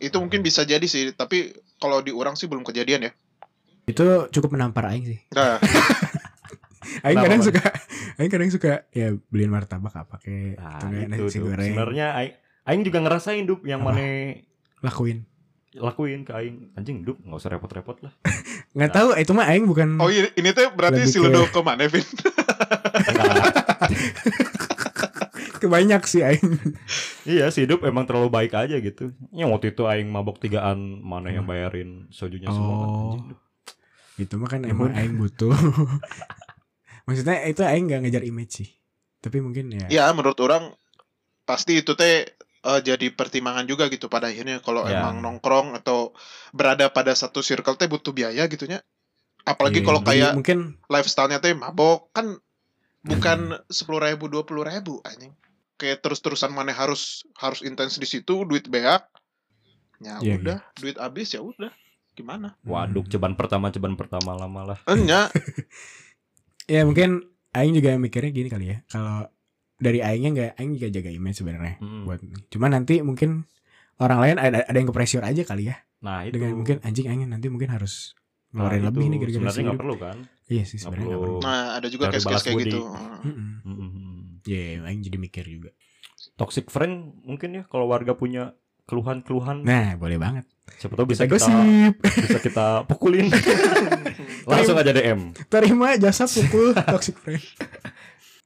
Itu 0.00 0.16
mungkin 0.18 0.40
bisa 0.40 0.64
jadi 0.64 0.82
sih, 0.88 1.12
tapi 1.12 1.52
kalau 1.78 2.00
di 2.00 2.10
orang 2.10 2.34
sih 2.34 2.48
belum 2.48 2.64
kejadian 2.64 3.06
ya. 3.06 3.12
Itu 3.84 4.26
cukup 4.32 4.56
menampar 4.56 4.88
aing 4.90 5.04
sih. 5.04 5.20
Nah, 5.36 5.60
Aing 7.04 7.20
kadang 7.20 7.44
suka 7.44 7.62
aing 8.16 8.32
kadang 8.32 8.50
suka 8.50 8.72
ya 8.90 9.12
beliin 9.28 9.52
martabak 9.52 9.92
apa 9.94 10.16
kayak 10.18 10.56
Nah, 10.56 10.80
atau 10.80 10.88
enggak 10.88 11.06
itu 11.06 11.22
nasi 11.28 11.38
goreng 11.38 11.68
Sebenarnya 11.70 12.06
aing, 12.16 12.34
aing 12.62 12.82
juga 12.82 12.98
ngerasain 12.98 13.42
dup 13.42 13.62
yang 13.62 13.80
mana 13.80 14.36
lakuin. 14.80 15.24
lakuin 15.72 16.22
ke 16.22 16.32
aing 16.32 16.74
anjing 16.74 17.00
dup 17.00 17.16
nggak 17.18 17.36
usah 17.36 17.50
repot-repot 17.50 18.00
lah. 18.00 18.12
Nggak 18.70 18.86
Nah. 18.86 18.96
tahu 18.96 19.08
itu 19.16 19.32
mah 19.32 19.46
aing 19.46 19.64
bukan 19.64 19.88
oh 19.96 20.06
ini, 20.08 20.30
ini 20.32 20.50
teh 20.50 20.66
berarti 20.68 21.02
si 21.04 21.16
ke- 21.16 21.24
Ludo 21.24 21.42
ke 21.44 21.58
mana, 21.60 21.86
Vin? 21.86 22.02
Kebanyak 25.60 26.02
sih 26.04 26.22
aing. 26.22 26.56
iya 27.22 27.50
si 27.50 27.62
dup 27.64 27.82
emang 27.82 28.02
terlalu 28.02 28.26
baik 28.28 28.56
aja 28.56 28.76
gitu. 28.76 29.12
Yang 29.30 29.48
waktu 29.50 29.66
itu 29.70 29.82
aing 29.84 30.08
mabok 30.08 30.38
tigaan 30.38 30.78
mana 30.98 31.28
yang 31.28 31.44
Hmm. 31.44 31.52
bayarin 31.52 31.90
sojunya 32.08 32.48
semua 32.48 32.74
kan 32.74 32.88
Oh. 32.88 32.94
anjing. 33.12 33.24
Dup. 33.28 33.38
Gitu 34.16 34.34
mah 34.36 34.48
kan 34.48 34.60
Ya 34.60 34.70
emang 34.70 34.90
aing 34.90 35.16
butuh. 35.16 35.52
Maksudnya 37.06 37.44
itu 37.44 37.60
aing 37.60 37.84
nggak 37.86 38.00
ngejar 38.02 38.24
image 38.24 38.52
sih. 38.54 38.68
Tapi 39.18 39.38
mungkin 39.38 39.68
ya. 39.70 39.86
Ya, 39.90 40.04
menurut 40.10 40.38
orang 40.38 40.72
pasti 41.44 41.76
itu 41.76 41.92
teh 41.92 42.24
eh, 42.60 42.80
jadi 42.84 43.06
pertimbangan 43.12 43.64
juga 43.64 43.88
gitu 43.88 44.06
pada 44.12 44.28
akhirnya 44.28 44.60
kalau 44.60 44.84
Ya. 44.84 45.00
emang 45.00 45.20
nongkrong 45.24 45.74
atau 45.76 46.12
berada 46.52 46.88
pada 46.92 47.12
satu 47.12 47.40
circle 47.40 47.76
teh 47.80 47.88
butuh 47.88 48.12
biaya 48.12 48.44
gitunya. 48.46 48.80
Apalagi 49.48 49.80
Iya, 49.80 49.86
kalau 49.88 50.00
kayak 50.04 50.32
mungkin 50.36 50.58
lifestyle-nya 50.86 51.40
teh 51.40 51.56
mabok 51.56 52.12
kan 52.12 52.36
bukan 53.00 53.56
sepuluh 53.72 54.04
ribu 54.04 54.28
dua 54.28 54.44
puluh 54.44 54.60
ribu 54.60 55.00
anjing 55.08 55.32
kayak 55.80 56.04
terus-terusan 56.04 56.52
mana 56.52 56.76
harus 56.76 57.24
harus 57.40 57.64
intens 57.64 57.96
di 57.96 58.04
situ 58.04 58.44
duit 58.44 58.68
beak 58.68 59.08
ya 60.04 60.20
Iya, 60.20 60.36
udah 60.36 60.58
duit 60.76 61.00
habis 61.00 61.32
ya 61.32 61.40
udah 61.40 61.72
gimana 62.12 62.60
Waduh, 62.68 63.00
Hmm. 63.00 63.08
ceban 63.08 63.32
pertama 63.40 63.72
ceban 63.72 63.96
pertama 63.96 64.36
lama 64.36 64.76
lah. 64.76 64.78
enya 64.84 65.32
ya 66.68 66.84
mungkin 66.84 67.24
aing 67.56 67.72
juga 67.72 67.96
mikirnya 67.96 68.30
gini 68.30 68.48
kali 68.52 68.66
ya. 68.68 68.78
Kalau 68.86 69.24
dari 69.80 69.98
aingnya 69.98 70.30
nggak 70.30 70.50
aing 70.54 70.72
juga 70.76 70.88
jaga 70.92 71.10
image 71.10 71.36
sebenarnya 71.36 71.74
Hmm. 71.76 72.04
buat 72.04 72.20
cuman 72.48 72.70
nanti 72.72 73.00
mungkin 73.00 73.48
orang 73.96 74.18
lain 74.20 74.36
ada 74.36 74.62
ada 74.62 74.76
yang 74.76 74.86
ke 74.86 74.94
pressure 74.94 75.20
aja 75.22 75.42
kali 75.42 75.66
ya 75.66 75.76
Nah 76.00 76.22
itu 76.22 76.32
dengan 76.34 76.54
mungkin 76.54 76.76
anjing 76.80 77.06
aing 77.06 77.24
nanti 77.26 77.48
mungkin 77.48 77.68
harus 77.68 78.12
Nah, 78.50 78.66
ngeluarin 78.66 78.78
itu 78.78 78.86
lebih 78.88 79.04
nih 79.04 79.18
gara-gara 79.18 79.30
sebenarnya 79.32 79.62
nggak 79.64 79.78
perlu 79.78 79.96
kan? 79.96 80.16
iya 80.46 80.64
sih 80.64 80.76
sebenarnya 80.76 81.06
nggak 81.08 81.22
perlu. 81.22 81.38
nah 81.38 81.60
ada 81.72 81.86
juga 81.86 82.04
case-case 82.08 82.42
kayak 82.42 82.56
budi. 82.56 82.64
gitu. 82.66 82.80
Mm-mm. 83.22 84.40
Iya, 84.42 84.62
aing 84.82 85.00
jadi 85.00 85.16
mikir 85.16 85.44
juga. 85.46 85.70
Toxic 86.34 86.66
friend 86.66 86.94
mungkin 87.22 87.48
ya 87.52 87.62
kalau 87.64 87.86
warga 87.86 88.12
punya 88.12 88.56
keluhan-keluhan 88.84 89.62
Nah, 89.62 89.94
boleh 89.94 90.16
banget. 90.16 90.44
siapa 90.72 90.94
tahu 90.94 91.06
bisa 91.08 91.26
Kita 91.26 91.38
kita 91.38 91.62
bisa 92.26 92.38
kita 92.40 92.66
pukulin 92.88 93.26
langsung 94.50 94.74
aja 94.74 94.90
DM 94.90 95.34
Terima 95.46 95.94
jasa 95.94 96.24
pukul 96.24 96.74
toxic 96.74 97.14
friend. 97.16 97.42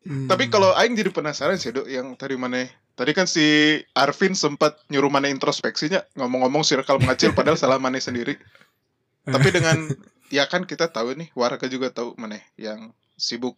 Hmm. 0.04 0.28
tapi 0.28 0.52
kalau 0.52 0.76
Aing 0.76 0.92
jadi 0.94 1.08
penasaran 1.08 1.56
sih 1.56 1.73
dok 1.73 1.88
yang 1.88 2.12
tadi 2.14 2.37
mana 2.37 2.68
tadi 2.92 3.16
kan 3.16 3.25
si 3.25 3.80
Arvin 3.96 4.37
sempat 4.37 4.76
nyuruh 4.92 5.08
mana 5.08 5.32
introspeksinya 5.32 6.04
ngomong-ngomong 6.12 6.61
circle 6.61 7.00
mengecil 7.00 7.32
padahal 7.38 7.56
salah 7.56 7.80
mana 7.80 7.96
sendiri 7.96 8.37
tapi 9.25 9.49
dengan 9.49 9.88
ya 10.37 10.44
kan 10.44 10.68
kita 10.68 10.92
tahu 10.92 11.16
nih 11.16 11.32
warga 11.32 11.64
juga 11.66 11.88
tahu 11.88 12.12
mana 12.20 12.37
yang 12.61 12.92
sibuk 13.16 13.56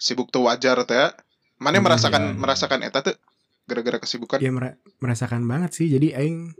sibuk 0.00 0.32
tuh 0.32 0.48
wajar 0.48 0.80
teh 0.88 0.96
ya. 0.96 1.12
mana 1.60 1.78
Hmm, 1.78 1.84
merasakan 1.84 2.22
iya, 2.22 2.30
iya. 2.32 2.40
merasakan 2.40 2.80
eta 2.80 3.00
tuh 3.04 3.16
gara-gara 3.64 3.96
kesibukan 4.00 4.40
ya 4.40 4.52
mera- 4.52 4.76
merasakan 5.00 5.44
banget 5.48 5.72
sih. 5.72 5.88
Jadi 5.88 6.12
aing 6.12 6.52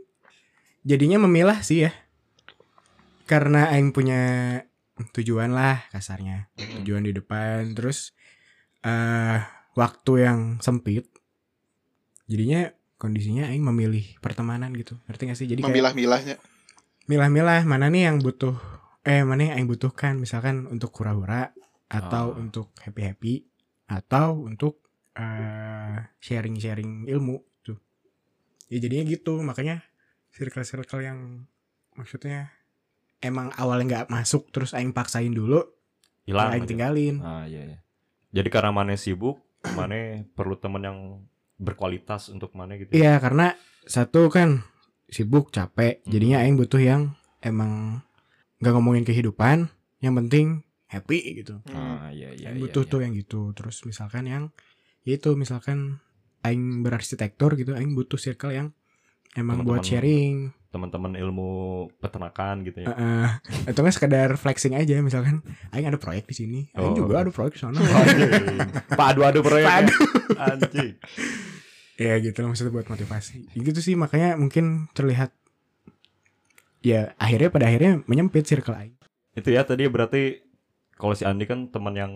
jadinya 0.81 1.21
memilah 1.21 1.61
sih 1.61 1.85
ya. 1.85 1.91
Karena 3.25 3.69
aing 3.73 3.89
punya 3.93 4.21
tujuan 5.13 5.53
lah 5.53 5.85
kasarnya. 5.91 6.49
Tujuan 6.57 7.05
di 7.05 7.13
depan 7.13 7.73
terus 7.73 8.13
eh 8.85 9.39
waktu 9.73 10.11
yang 10.21 10.39
sempit. 10.61 11.09
Jadinya 12.25 12.69
kondisinya 12.95 13.49
aing 13.49 13.65
memilih 13.65 14.05
pertemanan 14.21 14.71
gitu. 14.73 14.95
Ngerti 15.09 15.21
gak 15.27 15.37
sih? 15.37 15.47
Jadi 15.49 15.61
memilah-milahnya 15.65 16.37
milah-milah 17.05 17.61
mana 17.69 17.85
nih 17.85 18.09
yang 18.09 18.17
butuh 18.17 18.57
eh 19.05 19.21
mana 19.21 19.45
yang 19.45 19.53
aing 19.61 19.69
butuhkan 19.69 20.17
misalkan 20.17 20.65
untuk 20.65 20.89
hura-hura 20.97 21.53
atau 21.85 22.33
Ah. 22.33 22.41
untuk 22.41 22.73
happy-happy 22.81 23.45
atau 23.85 24.41
untuk 24.41 24.81
eh, 25.15 25.95
sharing-sharing 26.19 27.05
ilmu 27.07 27.39
tuh. 27.61 27.79
Ya 28.67 28.83
jadinya 28.83 29.07
gitu, 29.07 29.39
makanya 29.39 29.79
circle-circle 30.33 30.99
yang 30.99 31.47
maksudnya 31.95 32.51
emang 33.23 33.47
awalnya 33.55 33.85
nggak 34.03 34.07
masuk 34.11 34.51
terus 34.51 34.75
aing 34.75 34.91
paksain 34.91 35.31
dulu, 35.31 35.63
hilang 36.27 36.51
aing 36.51 36.65
aja. 36.65 36.71
tinggalin. 36.73 37.15
ah 37.23 37.47
iya, 37.47 37.63
iya. 37.63 37.79
Jadi 38.35 38.49
karena 38.51 38.75
mana 38.75 38.99
sibuk 38.99 39.39
mana 39.73 40.21
perlu 40.35 40.59
teman 40.59 40.83
yang 40.83 40.99
berkualitas 41.55 42.27
untuk 42.29 42.51
mana 42.53 42.75
gitu 42.75 42.91
Iya, 42.91 43.15
karena 43.17 43.55
satu 43.87 44.27
kan 44.27 44.61
sibuk, 45.07 45.49
capek, 45.49 46.03
Hmm. 46.03 46.11
jadinya 46.11 46.37
aing 46.43 46.59
butuh 46.59 46.81
yang 46.81 47.01
emang 47.39 48.03
nggak 48.59 48.73
ngomongin 48.75 49.05
kehidupan, 49.07 49.71
yang 50.01 50.13
penting 50.19 50.61
happy 50.85 51.41
gitu. 51.41 51.63
Hmm. 51.65 51.75
ah 51.75 52.07
iya 52.11 52.35
iya 52.35 52.51
Aing 52.51 52.59
iya, 52.59 52.63
butuh 52.67 52.83
iya. 52.85 52.91
tuh 52.91 52.99
yang 53.01 53.13
gitu 53.15 53.41
terus 53.55 53.81
misalkan 53.87 54.27
yang 54.27 54.43
ya 55.01 55.15
itu 55.17 55.33
misalkan 55.33 56.03
aing 56.41 56.83
berarsitektur 56.85 57.57
gitu 57.57 57.73
aing 57.73 57.97
butuh 57.97 58.19
circle 58.21 58.53
yang 58.53 58.67
emang 59.33 59.63
Teman-teman 59.63 59.65
buat 59.65 59.81
sharing 59.81 60.35
teman-teman 60.75 61.15
ilmu 61.15 61.47
peternakan 61.97 62.67
gitu 62.67 62.83
ya. 62.83 62.91
Heeh. 62.91 63.27
atau 63.71 63.79
nggak 63.79 63.95
sekedar 63.95 64.35
flexing 64.35 64.75
aja 64.75 64.99
misalkan 64.99 65.39
aing 65.71 65.87
ada 65.87 65.95
proyek 65.95 66.27
di 66.27 66.35
sini 66.35 66.59
aing 66.71 66.91
Oh. 66.91 66.97
juga 66.99 67.23
ada 67.23 67.31
proyek 67.31 67.55
di 67.55 67.61
sana 67.63 67.79
Anjing. 68.03 68.59
Padu-adu 68.91 69.39
proyeknya. 69.39 69.87
Padu. 69.87 69.95
Anjing. 70.35 70.91
ya 71.95 72.19
gitu 72.19 72.43
lah 72.43 72.51
maksudnya 72.51 72.75
buat 72.75 72.85
motivasi 72.85 73.55
gitu 73.55 73.79
sih 73.79 73.95
makanya 73.95 74.35
mungkin 74.35 74.91
terlihat 74.91 75.31
ya 76.83 77.15
akhirnya 77.15 77.47
pada 77.47 77.65
akhirnya 77.65 78.03
menyempit 78.03 78.43
circle 78.43 78.75
aing 78.75 78.93
Itu 79.31 79.47
ya 79.49 79.63
tadi 79.63 79.87
berarti 79.87 80.43
kalau 80.95 81.11
si 81.11 81.23
Andi 81.23 81.43
kan 81.43 81.67
teman 81.67 81.91
yang 81.91 82.13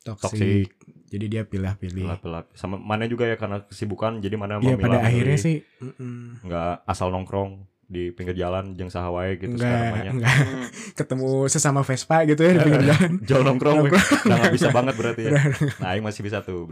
toxic, 0.00 0.32
toksik, 0.32 0.68
jadi 1.08 1.24
dia 1.26 1.42
pilih-pilih. 1.44 2.08
Sama 2.52 2.76
mana 2.76 3.04
juga 3.04 3.24
ya 3.24 3.36
karena 3.36 3.64
kesibukan 3.64 4.16
jadi 4.18 4.36
mana 4.36 4.60
ya 4.60 4.76
pada 4.76 5.00
akhirnya 5.00 5.36
sih 5.36 5.60
mm-mm. 5.60 6.40
nggak 6.40 6.84
asal 6.84 7.08
nongkrong 7.08 7.64
di 7.86 8.10
pinggir 8.10 8.34
jalan 8.34 8.72
jeng 8.72 8.88
sahawai 8.88 9.36
gitu 9.36 9.54
sekarang 9.54 9.60
enggak 9.60 9.90
namanya. 9.90 10.10
enggak 10.12 10.36
Hmm. 10.36 10.66
ketemu 10.94 11.30
sesama 11.46 11.80
Vespa 11.80 12.16
gitu 12.24 12.40
ya 12.40 12.52
di 12.52 12.60
pinggir 12.60 12.82
jalan 12.86 13.10
Jauh 13.22 13.42
nongkrong, 13.42 13.76
udah 13.84 14.02
nggak 14.26 14.52
bisa 14.52 14.68
banget 14.70 14.94
berarti 14.94 15.22
ya. 15.22 15.30
Nah, 15.78 15.88
Aing 15.90 16.02
masih 16.02 16.20
bisa 16.20 16.40
tuh. 16.40 16.66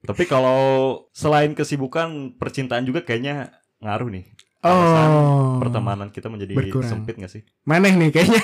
Tapi 0.00 0.24
kalau 0.24 0.60
selain 1.10 1.52
kesibukan, 1.52 2.08
percintaan 2.34 2.82
juga 2.82 3.02
kayaknya 3.02 3.52
ngaruh 3.78 4.08
nih. 4.10 4.24
Alasan 4.58 5.10
oh 5.12 5.58
Pertemanan 5.60 6.08
kita 6.08 6.26
menjadi 6.26 6.50
Berkurang. 6.52 6.90
sempit 6.90 7.14
gak 7.14 7.30
sih? 7.30 7.46
maneh 7.62 7.94
nih 7.94 8.10
kayaknya 8.10 8.42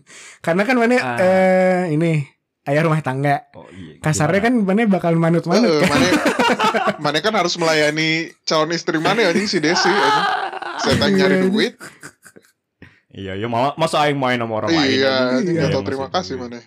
karena 0.46 0.62
kan 0.64 0.72
maneh 0.74 0.96
Ah. 0.96 1.20
eh, 1.20 1.92
ini 1.92 2.24
ayah 2.64 2.80
rumah 2.82 3.00
tangga 3.00 3.44
Oh 3.52 3.68
iya. 3.68 4.00
kasarnya 4.00 4.40
kan 4.40 4.56
maneh 4.56 4.86
bakal 4.86 5.12
manut-manut 5.14 5.68
Eh, 5.70 5.80
kan 5.82 5.88
Mane, 5.90 6.08
Mane 7.04 7.18
kan 7.18 7.34
harus 7.34 7.52
melayani 7.54 8.08
calon 8.42 8.70
istri 8.70 8.96
mana 8.96 9.20
anjing 9.26 9.44
si 9.44 9.58
Desi 9.58 9.84
anjing. 9.84 10.26
Saya 10.80 10.94
tanya 10.96 11.16
nyari 11.18 11.34
Iya, 11.34 11.44
duit. 11.46 11.74
Iya, 13.10 13.32
iya 13.34 13.46
malah 13.46 13.74
masa 13.74 14.02
aing 14.02 14.16
main 14.16 14.36
sama 14.36 14.54
orang 14.56 14.70
lain. 14.70 14.90
Iya, 14.96 15.14
anjing 15.36 15.50
Iya, 15.50 15.60
nggak 15.60 15.72
tahu 15.72 15.84
terima 15.84 16.06
kasih 16.08 16.34
duit. 16.34 16.42
mana. 16.46 16.58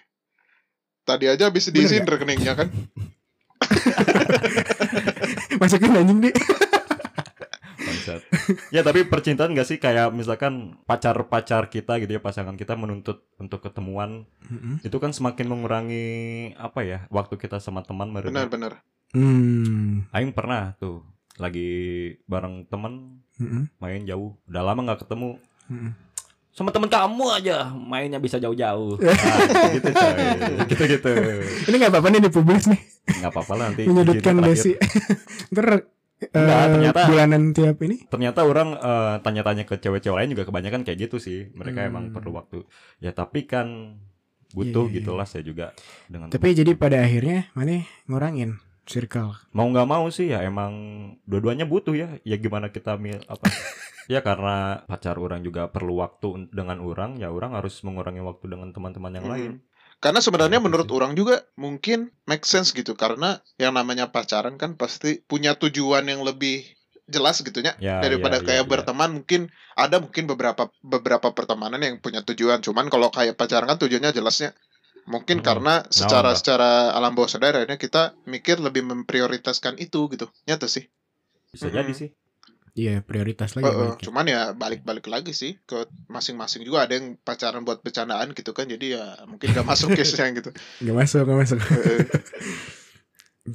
Tadi 1.03 1.25
aja 1.27 1.43
habis 1.45 1.67
diisiin 1.67 2.03
rekeningnya 2.03 2.53
kan. 2.53 2.67
masukin 5.55 5.93
anjing 5.93 6.19
deh 6.19 6.33
Bangsat. 7.75 8.21
ya 8.69 8.81
tapi 8.81 9.03
percintaan 9.03 9.51
gak 9.51 9.63
sih 9.65 9.77
kayak 9.77 10.11
misalkan 10.11 10.75
pacar-pacar 10.83 11.67
kita 11.67 11.95
gitu 11.97 12.11
ya 12.11 12.21
pasangan 12.21 12.53
kita 12.53 12.75
menuntut 12.75 13.23
untuk 13.37 13.59
ketemuan 13.61 14.27
itu 14.81 14.97
kan 14.97 15.11
semakin 15.11 15.47
mengurangi 15.47 16.05
apa 16.55 16.83
ya 16.83 16.99
waktu 17.09 17.35
kita 17.37 17.59
sama 17.59 17.81
teman 17.81 18.11
Benar 18.11 18.23
mereka. 18.23 18.47
benar. 18.49 18.71
hmm. 19.13 20.11
Aing 20.11 20.31
pernah 20.31 20.75
tuh 20.77 21.03
lagi 21.35 21.69
bareng 22.23 22.65
temen 22.65 23.19
Mm-mm. 23.35 23.65
main 23.77 24.03
jauh. 24.03 24.37
Udah 24.45 24.61
lama 24.61 24.81
nggak 24.83 25.01
ketemu. 25.01 25.37
Mm-mm. 25.67 25.91
sama 26.49 26.69
temen 26.69 26.85
kamu 26.85 27.25
aja. 27.33 27.57
Mainnya 27.71 28.17
bisa 28.17 28.37
jauh-jauh. 28.37 28.97
Nah, 29.01 29.73
gitu 29.73 29.89
coy. 29.89 30.13
Gitu 30.69 30.83
gitu. 30.87 31.11
Ini 31.65 31.75
nggak 31.75 31.91
apa-apa 31.91 32.07
nih 32.09 32.21
di 32.21 32.29
publik 32.29 32.61
nih. 32.63 32.81
Nggak 33.19 33.31
apa-apa 33.31 33.53
lah 33.53 33.65
nanti 33.67 33.81
menyudutkan. 33.83 34.37
Desi. 34.39 34.77
ntar 35.53 35.89
Enggak, 36.23 36.61
ternyata- 36.71 37.07
bulanan 37.09 37.43
tiap 37.51 37.77
ini. 37.81 38.05
Ternyata 38.05 38.45
orang 38.45 38.69
eh, 38.75 39.15
tanya-tanya 39.19 39.65
ke 39.65 39.75
cewek-cewek 39.75 40.15
lain 40.15 40.31
juga 40.31 40.45
kebanyakan 40.45 40.85
kayak 40.85 40.97
gitu 41.03 41.17
sih. 41.17 41.49
Mereka 41.51 41.83
Hmm. 41.83 41.89
emang 41.89 42.03
perlu 42.11 42.31
waktu. 42.33 42.63
Ya 42.99 43.11
tapi 43.11 43.43
kan 43.43 43.97
butuh 44.53 44.85
Iya, 44.85 44.91
iya, 44.93 44.95
gitulah 45.01 45.25
saya 45.25 45.41
juga 45.41 45.73
dengan 46.05 46.29
tapi 46.29 46.53
jadi 46.53 46.77
pada 46.77 47.01
akhirnya 47.01 47.49
mana 47.51 47.81
ngurangin 48.05 48.61
circle. 48.85 49.31
Mau 49.51 49.67
nggak 49.69 49.87
mau 49.87 50.05
sih 50.11 50.31
ya 50.31 50.43
emang 50.43 50.73
dua-duanya 51.25 51.65
butuh 51.65 51.95
ya. 51.95 52.07
Ya 52.23 52.35
gimana 52.37 52.69
kita 52.69 52.95
mil 52.97 53.19
apa? 53.27 53.43
Ya 54.03 54.19
karena 54.19 54.83
pacar 54.83 55.15
orang 55.15 55.47
juga 55.47 55.71
perlu 55.71 56.03
waktu 56.03 56.51
dengan 56.51 56.83
orang 56.83 57.15
ya 57.15 57.31
orang 57.31 57.55
harus 57.55 57.79
mengurangi 57.87 58.19
waktu 58.19 58.51
dengan 58.51 58.75
teman-teman 58.75 59.15
yang 59.15 59.23
Hmm. 59.23 59.31
lain. 59.31 59.51
Karena 60.03 60.19
sebenarnya 60.19 60.59
Gitu 60.59 60.67
menurut 60.67 60.87
sih. 60.91 60.95
orang 60.99 61.15
juga 61.15 61.35
mungkin 61.55 62.11
make 62.27 62.43
sense 62.43 62.75
gitu 62.75 62.99
karena 62.99 63.39
yang 63.55 63.71
namanya 63.71 64.11
pacaran 64.11 64.59
kan 64.59 64.75
pasti 64.75 65.23
punya 65.23 65.55
tujuan 65.55 66.03
yang 66.03 66.19
lebih 66.19 66.67
jelas 67.07 67.39
gitu 67.39 67.63
ya 67.63 67.75
ya 67.79 68.03
daripada 68.03 68.39
ya, 68.39 68.43
kayak 68.43 68.63
ya, 68.63 68.67
berteman 68.67 69.23
mungkin 69.23 69.47
ada 69.79 70.03
mungkin 70.03 70.27
beberapa 70.27 70.67
beberapa 70.83 71.31
pertemanan 71.31 71.79
yang 71.79 71.95
punya 72.03 72.19
tujuan. 72.27 72.59
Cuman 72.59 72.91
kalau 72.91 73.07
kayak 73.07 73.39
pacaran 73.39 73.71
kan 73.71 73.79
tujuannya 73.79 74.11
jelasnya 74.11 74.51
mungkin 75.05 75.39
Hmm. 75.39 75.45
karena 75.45 75.73
secara 75.87 76.31
enggak. 76.31 76.39
secara 76.39 76.69
alam 76.91 77.11
bawah 77.11 77.27
sadar 77.27 77.53
akhirnya 77.55 77.75
kita 77.75 78.15
mikir 78.23 78.57
lebih 78.57 78.83
memprioritaskan 78.83 79.75
itu 79.77 80.07
gitu 80.07 80.25
nyata 80.43 80.65
sih 80.65 80.87
bisa 81.49 81.67
Mm-mm. 81.67 81.75
jadi 81.75 81.93
sih 81.93 82.09
iya 82.73 82.95
prioritas 82.99 83.53
lagi 83.53 83.67
Heeh, 83.67 83.77
baliknya. 83.77 84.01
cuman 84.01 84.25
ya 84.25 84.41
balik-balik 84.51 85.05
lagi 85.05 85.29
sih 85.29 85.59
ke 85.61 85.85
masing-masing 86.07 86.63
juga 86.63 86.87
ada 86.87 86.95
yang 86.95 87.15
pacaran 87.17 87.61
buat 87.61 87.79
bercandaan 87.79 88.31
gitu 88.31 88.49
kan 88.49 88.65
jadi 88.65 88.85
ya 88.91 89.05
mungkin 89.25 89.51
gak 89.51 89.63
masuk 89.63 89.91
case 89.97 90.15
yang 90.15 90.33
gitu 90.33 90.49
nggak 90.81 90.95
masuk 90.95 91.21
nggak 91.21 91.37
masuk 91.37 91.59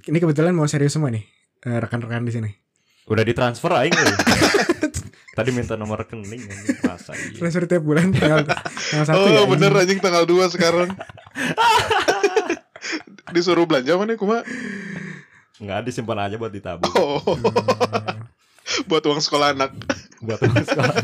ini 0.05 0.19
kebetulan 0.19 0.53
mau 0.53 0.69
serius 0.69 0.93
semua 0.93 1.09
nih 1.09 1.25
eh, 1.65 1.79
rekan-rekan 1.79 2.23
di 2.23 2.31
sini 2.31 2.51
udah 3.09 3.25
ditransfer 3.25 3.73
aing. 3.73 3.97
tadi 5.39 5.55
minta 5.55 5.79
nomor 5.79 6.03
rekening 6.03 6.43
anjing 6.43 6.79
masa 6.83 7.15
iya. 7.15 7.39
Transfer 7.39 7.71
tiap 7.71 7.87
bulan 7.87 8.11
tanggal 8.11 8.43
tanggal 8.43 9.07
satu 9.07 9.23
oh 9.23 9.31
ya 9.31 9.43
bener 9.47 9.71
anjing. 9.71 9.83
anjing 9.87 9.99
tanggal 10.03 10.25
2 10.27 10.55
sekarang. 10.59 10.89
Disuruh 13.35 13.63
belanja 13.71 13.95
mana 13.95 14.19
kuma? 14.19 14.43
Nggak 15.63 15.87
disimpan 15.87 16.27
aja 16.27 16.35
buat 16.35 16.51
ditabung. 16.51 16.91
Oh. 16.99 17.23
Hmm. 17.23 18.27
buat 18.91 19.07
uang 19.07 19.23
sekolah 19.23 19.55
anak. 19.55 19.79
Buat 20.19 20.43
teman 20.43 20.65
sekolah 20.67 20.97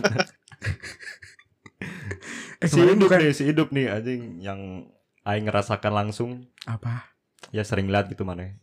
eh 2.65 2.71
si 2.73 2.81
hidup 2.81 2.97
bukan 2.97 3.19
nih 3.21 3.33
si 3.37 3.43
hidup 3.45 3.69
nih 3.77 3.87
anjing 3.93 4.41
yang 4.41 4.89
aing 5.29 5.45
ngerasakan 5.45 5.93
langsung. 5.93 6.49
Apa? 6.65 7.13
Ya 7.53 7.61
sering 7.61 7.93
lihat 7.93 8.09
gitu 8.09 8.25
mana. 8.25 8.57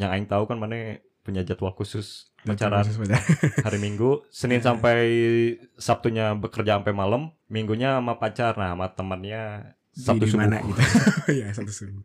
Yang 0.00 0.10
aing 0.16 0.26
tahu 0.26 0.48
kan 0.48 0.56
mana 0.56 0.98
punya 1.24 1.40
jadwal 1.40 1.72
khusus 1.72 2.28
pacaran 2.42 2.84
hari 3.66 3.78
Minggu 3.78 4.28
Senin 4.28 4.60
Ya. 4.60 4.70
sampai 4.70 4.98
Sabtunya 5.74 6.36
bekerja 6.36 6.76
sampai 6.76 6.92
malam 6.92 7.32
Minggunya 7.46 7.96
sama 7.96 8.16
pacar 8.16 8.54
nah 8.54 8.72
sama 8.72 8.86
temannya 8.90 9.72
Sabtu 9.90 10.26
subuh. 10.26 10.42
mana 10.42 10.58
gitu. 10.60 10.80
Iya 11.38 11.48
Sabtu 11.50 11.72
subuh. 11.72 12.04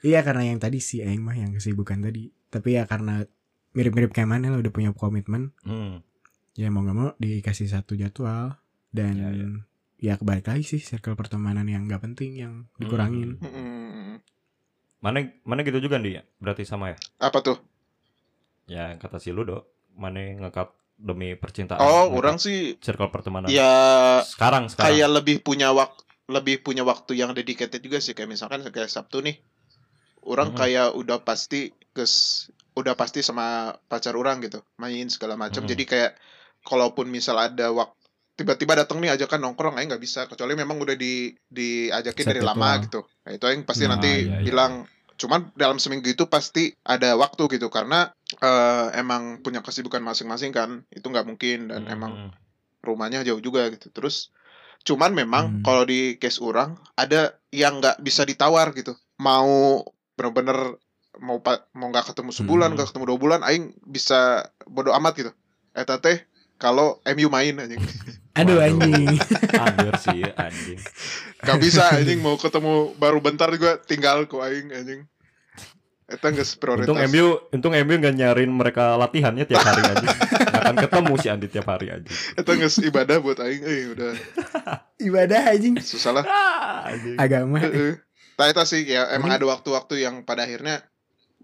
Iya 0.00 0.20
karena 0.20 0.46
yang 0.46 0.58
tadi 0.58 0.78
si 0.78 1.00
Aing 1.00 1.20
mah 1.20 1.32
yang 1.32 1.50
kesibukan 1.50 1.98
tadi. 1.98 2.28
Tapi 2.46 2.76
ya 2.76 2.84
karena 2.84 3.24
mirip-mirip 3.72 4.10
kayak 4.10 4.30
mana 4.30 4.48
lah 4.48 4.60
udah 4.60 4.70
punya 4.70 4.92
komitmen. 4.92 5.50
Hmm. 5.60 6.04
ya 6.52 6.68
mau 6.68 6.80
nggak 6.80 6.94
mau 6.94 7.10
dikasih 7.16 7.66
satu 7.66 7.92
jadwal. 7.94 8.60
Dan 8.88 9.16
Ya, 9.16 9.28
ya, 9.28 9.48
ya. 9.98 10.14
kebalik 10.14 10.46
lagi 10.46 10.62
sih 10.62 10.78
circle 10.78 11.16
pertemanan 11.16 11.64
yang 11.64 11.84
nggak 11.84 12.04
penting 12.04 12.36
yang 12.36 12.68
dikurangin. 12.76 13.40
Mm-mm. 13.40 14.20
mana 14.96 15.20
mana 15.42 15.60
gitu 15.62 15.80
juga 15.80 15.96
nih 15.96 16.18
ya 16.18 16.22
berarti 16.38 16.62
sama 16.62 16.92
ya? 16.92 16.98
Apa 17.18 17.40
tuh 17.40 17.56
ya 18.66 18.90
yang 18.90 18.98
kata 18.98 19.18
si 19.18 19.30
Ludo 19.30 19.70
mana 19.94 20.20
ngekat 20.20 20.68
demi 20.96 21.36
percintaan 21.36 21.78
oh 21.78 22.08
orang 22.12 22.36
sih 22.36 22.76
circle 22.80 23.08
pertemanan 23.08 23.48
ya 23.48 24.20
sekarang 24.24 24.66
sekarang 24.66 24.92
kayak 24.92 25.08
lebih 25.12 25.36
punya 25.40 25.70
waktu 25.70 26.02
lebih 26.26 26.66
punya 26.66 26.82
waktu 26.82 27.14
yang 27.14 27.30
dedicated 27.30 27.78
juga 27.78 28.02
sih 28.02 28.12
kayak 28.12 28.26
misalkan 28.28 28.64
kayak 28.66 28.90
Sabtu 28.90 29.22
nih 29.22 29.38
orang 30.26 30.50
Mhm. 30.52 30.58
kayak 30.58 30.88
udah 30.94 31.22
pasti 31.22 31.70
kes 31.94 32.46
udah 32.74 32.92
pasti 32.92 33.22
sama 33.22 33.72
pacar 33.86 34.18
orang 34.18 34.42
gitu 34.42 34.60
main 34.76 35.06
segala 35.06 35.38
macam 35.38 35.62
Mhm. 35.62 35.70
jadi 35.70 35.84
kayak 35.86 36.12
kalaupun 36.66 37.06
misal 37.06 37.38
ada 37.38 37.70
waktu 37.70 37.94
tiba-tiba 38.36 38.76
datang 38.76 39.00
nih 39.00 39.16
ajakan 39.16 39.40
nongkrong 39.40 39.78
aing 39.78 39.88
nggak 39.88 40.02
bisa 40.02 40.26
kecuali 40.26 40.52
memang 40.52 40.76
udah 40.76 40.92
di 40.92 41.32
diajakin 41.48 42.24
Set 42.24 42.30
dari 42.34 42.42
lama 42.44 42.58
jadwal. 42.68 42.84
gitu 42.84 43.00
nah 43.24 43.30
itu 43.32 43.44
aing 43.46 43.62
pasti 43.64 43.84
Nah, 43.86 43.96
nanti 43.96 44.12
iya, 44.12 44.36
iya. 44.36 44.44
bilang 44.44 44.72
cuman 45.16 45.48
dalam 45.56 45.80
seminggu 45.80 46.08
itu 46.08 46.28
pasti 46.28 46.76
ada 46.84 47.16
waktu 47.16 47.48
gitu 47.56 47.68
karena 47.68 48.12
eh, 48.38 48.86
emang 48.94 49.40
punya 49.40 49.60
kesibukan 49.60 50.00
masing-masing 50.00 50.52
kan 50.52 50.84
itu 50.92 51.04
nggak 51.04 51.24
mungkin 51.24 51.72
dan 51.72 51.88
Hmm. 51.88 51.94
emang 51.94 52.12
rumahnya 52.84 53.24
jauh 53.24 53.40
juga 53.40 53.66
gitu 53.72 53.88
terus 53.90 54.30
cuman 54.84 55.10
memang 55.10 55.44
Hmm. 55.48 55.62
kalau 55.64 55.82
di 55.82 56.14
case 56.16 56.38
orang 56.38 56.76
ada 56.94 57.34
yang 57.50 57.80
nggak 57.80 57.98
bisa 57.98 58.22
ditawar 58.22 58.70
gitu 58.72 58.94
mau 59.18 59.82
bener-bener 60.14 60.76
mau 61.16 61.40
mau 61.72 61.88
nggak 61.88 62.12
ketemu 62.12 62.30
sebulan 62.30 62.68
Hmm. 62.70 62.76
nggak 62.76 62.88
ketemu 62.92 63.04
dua 63.08 63.18
bulan 63.18 63.40
aing 63.42 63.72
bisa 63.82 64.44
bodo 64.68 64.92
amat 64.92 65.12
gitu 65.16 65.32
eta 65.72 65.96
teh 65.96 66.20
kalau 66.56 67.00
MU 67.04 67.28
main 67.28 67.56
anjing 67.56 67.80
aduh 68.36 68.56
Waduh. 68.60 68.66
anjing. 68.68 69.08
Anjir 69.64 69.94
sih 69.98 70.20
anjing. 70.36 70.80
Nggak 71.40 71.58
bisa 71.58 71.82
anjing. 71.90 72.18
Mau 72.20 72.36
ketemu 72.36 72.92
baru 73.00 73.18
bentar 73.24 73.48
juga 73.50 73.80
tinggal 73.80 74.28
ku 74.28 74.44
aing 74.44 74.70
anjing. 74.70 75.00
Eta 76.06 76.30
nggak 76.30 76.46
prioritas. 76.62 76.86
Untung 76.86 77.00
MU 77.10 77.26
untung 77.50 77.74
MU 77.74 77.94
nggak 77.98 78.14
nyariin 78.14 78.52
mereka 78.52 78.94
latihannya 78.94 79.42
tiap 79.42 79.66
hari 79.66 79.82
aja 79.82 80.06
nggak 80.54 80.62
akan 80.62 80.76
ketemu 80.78 81.12
si 81.18 81.26
Andi 81.26 81.46
tiap 81.50 81.66
hari 81.66 81.90
aja 81.90 82.06
eta 82.38 82.50
nggak 82.54 82.72
ibadah 82.86 83.16
buat 83.18 83.38
aing 83.42 83.62
eh 83.66 83.80
udah. 83.90 84.12
Ibadah 85.10 85.40
anjing. 85.50 85.74
Susah 85.82 86.22
lah. 86.22 86.24
Ah, 86.24 86.94
agama. 87.18 87.58
Heeh. 87.58 87.98
Nah, 88.36 88.46
itu 88.52 88.62
sih 88.68 88.84
ya 88.84 89.08
emang 89.16 89.32
ada 89.32 89.48
waktu-waktu 89.48 90.04
yang 90.04 90.22
pada 90.22 90.44
akhirnya 90.44 90.84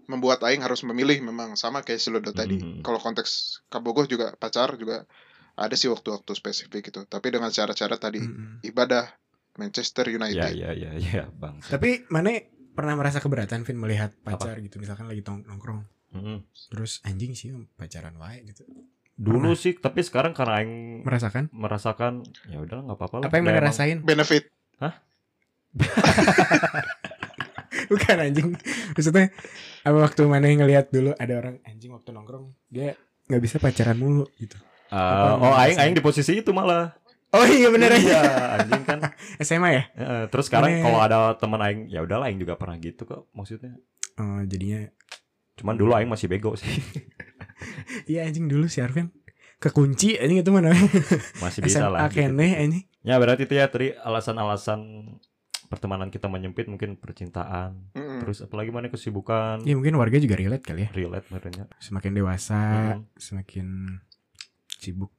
membuat 0.07 0.43
aing 0.43 0.61
harus 0.61 0.83
memilih 0.85 1.19
memang 1.23 1.55
sama 1.59 1.81
kayak 1.81 1.99
si 1.99 2.07
Lodo 2.13 2.31
tadi. 2.31 2.59
Mhm. 2.59 2.87
Kalau 2.87 2.99
konteks 3.01 3.63
Kabogoh 3.67 4.07
juga 4.07 4.35
pacar 4.39 4.75
juga 4.79 5.07
ada 5.55 5.73
sih 5.73 5.85
waktu-waktu 5.85 6.31
spesifik 6.31 6.89
gitu 6.89 7.05
tapi 7.05 7.29
dengan 7.29 7.47
cara-cara 7.47 7.95
tadi 7.95 8.19
Mm-mm. 8.19 8.61
ibadah 8.63 9.05
Manchester 9.53 10.05
Ya 10.05 10.13
United 10.15 10.49
ya 10.51 10.73
ya 10.73 10.91
ya 10.93 11.23
bang. 11.29 11.61
Tapi 11.61 12.05
mana 12.07 12.33
pernah 12.73 12.93
merasa 12.93 13.17
keberatan 13.17 13.61
Vin 13.61 13.77
melihat 13.77 14.09
pacar 14.19 14.57
gitu 14.57 14.77
misalkan 14.77 15.05
lagi 15.05 15.21
tong 15.21 15.45
nongkrong 15.45 15.85
Mm-mm. 16.11 16.41
terus 16.69 17.01
anjing 17.03 17.33
sih 17.33 17.49
pacaran 17.71 18.17
wae 18.17 18.41
gitu. 18.43 18.65
Dulu 19.13 19.53
sih, 19.53 19.77
tapi 19.77 20.01
sekarang 20.01 20.33
karena 20.33 20.57
aing 20.57 21.05
Merasakan? 21.05 21.53
merasakan 21.53 22.13
ya 22.47 22.57
udahlah 22.57 22.81
nggak 22.83 22.97
apa-apa 22.97 23.15
lah. 23.15 23.25
Apa 23.29 23.35
yang 23.35 23.45
Udah 23.45 23.53
mana 23.53 23.61
emang- 23.61 23.69
rasain? 23.69 23.97
benefit 24.01 24.43
Bukan 27.83 28.15
anjing. 28.15 28.57
Maksudnya 28.91 29.29
apa 29.83 29.97
waktu 29.99 30.21
mana 30.25 30.47
ngelihat 30.47 30.89
dulu 30.89 31.13
ada 31.13 31.33
orang 31.35 31.61
anjing 31.63 31.91
waktu 31.91 32.09
nongkrong 32.09 32.53
dia 32.69 32.97
nggak 33.27 33.41
bisa 33.41 33.57
pacaran 33.57 33.97
mulu 33.97 34.25
gitu. 34.35 34.57
Apa 34.93 35.41
oh 35.41 35.53
aing 35.57 35.77
aing 35.79 35.95
di 35.95 36.01
posisi 36.01 36.37
itu 36.37 36.51
malah. 36.51 36.93
Oh 37.29 37.41
iya 37.43 37.65
bener 37.67 37.89
Iya, 37.89 38.13
aja. 38.13 38.21
anjing 38.61 38.83
kan. 38.83 38.99
SMA 39.41 39.69
ya? 39.71 39.83
Heeh, 39.91 40.23
terus 40.29 40.45
sekarang 40.45 40.69
kalau 40.79 40.99
ada 40.99 41.17
teman 41.33 41.57
aing, 41.59 41.89
ya 41.89 41.99
udahlah 41.99 42.29
aing 42.29 42.37
juga 42.37 42.53
pernah 42.53 42.77
gitu 42.77 43.03
kok 43.03 43.25
maksudnya. 43.31 43.73
Oh 44.15 44.41
jadinya 44.43 44.85
Cuman 45.53 45.73
dulu 45.73 45.93
aing 45.93 46.05
masih 46.07 46.25
bego 46.27 46.53
sih. 46.53 46.69
iya 48.09 48.23
anjing 48.23 48.45
dulu 48.45 48.65
si 48.65 48.79
Arvin 48.79 49.09
kekunci 49.57 50.19
anjing 50.19 50.39
itu 50.39 50.51
mana 50.51 50.75
Masih 51.43 51.63
bisa 51.63 51.79
SMA 51.79 51.89
lah. 51.89 51.99
gitu. 52.07 52.21
kene 52.21 52.47
anjing. 52.53 52.85
Ya 53.01 53.15
berarti 53.17 53.43
itu 53.43 53.55
ya 53.55 53.65
tadi 53.65 53.95
alasan-alasan 53.95 54.79
pertemanan 55.65 56.07
kita 56.07 56.27
menyempit 56.27 56.67
mungkin 56.67 56.95
percintaan. 56.95 57.89
Mm-mm. 57.93 58.21
Terus 58.21 58.43
apalagi 58.43 58.69
mana 58.69 58.87
kesibukan. 58.87 59.63
Ya 59.63 59.73
mungkin 59.73 59.95
warga 59.95 60.17
juga 60.17 60.35
relate 60.35 60.61
kali 60.61 60.85
ya. 60.85 60.89
Relate 60.91 61.25
merenya. 61.29 61.65
Semakin 61.79 62.11
dewasa, 62.13 62.59
Hmm. 62.93 63.09
semakin 63.15 63.67
sibuk. 64.83 65.15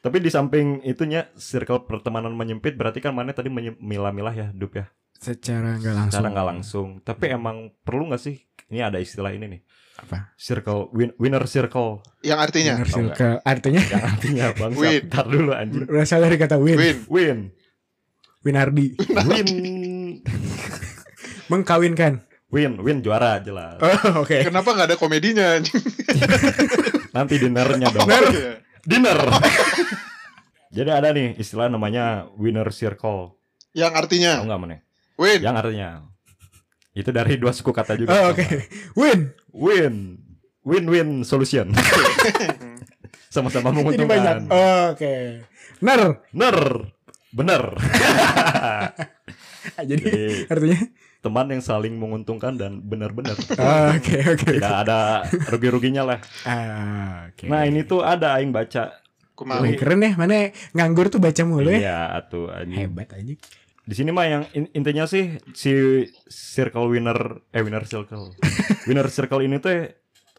Tapi 0.00 0.18
di 0.18 0.32
samping 0.32 0.80
itunya 0.82 1.28
circle 1.36 1.84
pertemanan 1.84 2.32
menyempit 2.32 2.74
berarti 2.74 2.98
kan 2.98 3.12
mana 3.12 3.30
tadi 3.30 3.52
milah-milah 3.78 4.34
ya, 4.34 4.48
Dup 4.50 4.72
ya. 4.74 4.88
Secara 5.14 5.78
nggak 5.78 5.94
langsung. 5.94 6.10
Secara 6.10 6.28
nggak 6.32 6.48
langsung. 6.48 6.88
Tapi 7.04 7.24
emang 7.30 7.56
perlu 7.84 8.10
nggak 8.10 8.18
sih? 8.18 8.40
Ini 8.66 8.82
ada 8.82 8.98
istilah 8.98 9.30
ini 9.30 9.46
nih. 9.46 9.60
Apa? 10.02 10.34
Circle 10.34 10.90
win- 10.90 11.14
winner 11.20 11.44
circle. 11.46 12.00
yang 12.24 12.40
artinya 12.40 12.74
Inner 12.74 12.88
Tahu 12.88 12.98
nggak? 13.06 13.14
circle. 13.14 13.36
Artinya 13.46 13.80
Yang 13.94 14.04
artinya 14.08 14.44
bang. 14.56 14.72
Win. 14.74 15.02
Ntar 15.06 15.26
dulu 15.28 15.50
anjing. 15.54 15.84
berasal 15.86 16.18
dari 16.18 16.36
kata 16.40 16.56
win. 16.58 16.76
win 16.80 16.98
Win. 17.06 17.38
Winardi. 18.42 18.86
Win. 18.98 19.48
Mengkawinkan. 21.50 22.26
Win. 22.50 22.72
Win 22.82 22.98
juara 23.00 23.38
jelas. 23.38 23.78
Oh, 23.78 24.26
oke. 24.26 24.34
kenapa 24.42 24.74
nggak 24.74 24.88
ada 24.90 24.96
komedinya 24.98 25.56
anjing? 25.56 25.78
Nanti 27.16 27.34
dinernya 27.38 27.88
dong. 27.92 28.08
Iya. 28.10 28.58
Dinner. 28.82 29.18
Jadi 30.76 30.90
ada 30.90 31.08
nih 31.12 31.36
istilah 31.36 31.68
namanya 31.68 32.26
winner 32.34 32.66
circle. 32.72 33.36
yang 33.72 33.92
artinya 33.96 34.40
Tahu 34.40 34.46
nggak 34.52 34.60
mana? 34.60 34.76
win 35.16 35.40
Yang 35.40 35.56
artinya 35.64 35.88
itu 36.92 37.08
dari 37.08 37.40
dua 37.40 37.52
suku 37.56 37.72
kata 37.72 37.96
juga. 37.96 38.12
Oh, 38.12 38.24
oke. 38.36 38.44
Win. 38.96 39.32
Win. 39.52 39.94
Win-win 40.62 41.24
solution. 41.24 41.72
Sama-sama 43.34 43.72
Jadi 43.72 44.04
banyak. 44.04 44.04
menguntungkan. 44.04 44.38
Oh, 44.52 44.92
oke. 44.92 45.14
Ner. 45.80 46.20
Bener. 46.36 46.56
Bener. 47.32 47.62
Jadi 49.90 50.02
Jadi 50.02 50.22
artinya 50.48 50.80
teman 51.22 51.46
yang 51.48 51.62
saling 51.62 51.94
menguntungkan 51.94 52.58
dan 52.58 52.82
benar-benar. 52.82 53.38
Oke 53.94 54.18
oke. 54.26 54.58
Tidak 54.58 54.74
ada 54.82 55.22
rugi-ruginya 55.48 56.02
lah. 56.02 56.18
Ah, 56.42 57.30
oke. 57.30 57.46
Nah 57.46 57.62
ini 57.62 57.82
tuh 57.82 58.02
ada 58.02 58.34
aing 58.36 58.50
baca. 58.50 58.98
kumaha 59.32 59.62
Wih, 59.64 59.78
keren 59.78 60.02
ya. 60.02 60.12
Mana 60.14 60.50
nganggur 60.74 61.08
tuh 61.08 61.16
baca 61.16 61.40
mulu 61.42 61.70
ya. 61.72 61.78
Iya 61.78 61.98
atuh 62.18 62.50
anjing. 62.50 62.78
Hebat 62.84 63.14
aja. 63.14 63.34
Di 63.82 63.94
sini 63.94 64.10
mah 64.10 64.26
yang 64.26 64.42
in- 64.52 64.70
intinya 64.74 65.06
sih 65.06 65.38
si 65.54 66.04
circle 66.26 66.90
winner 66.90 67.18
eh 67.50 67.62
winner 67.62 67.82
circle. 67.82 68.34
winner 68.90 69.06
circle 69.08 69.40
ini 69.40 69.56
tuh 69.56 69.88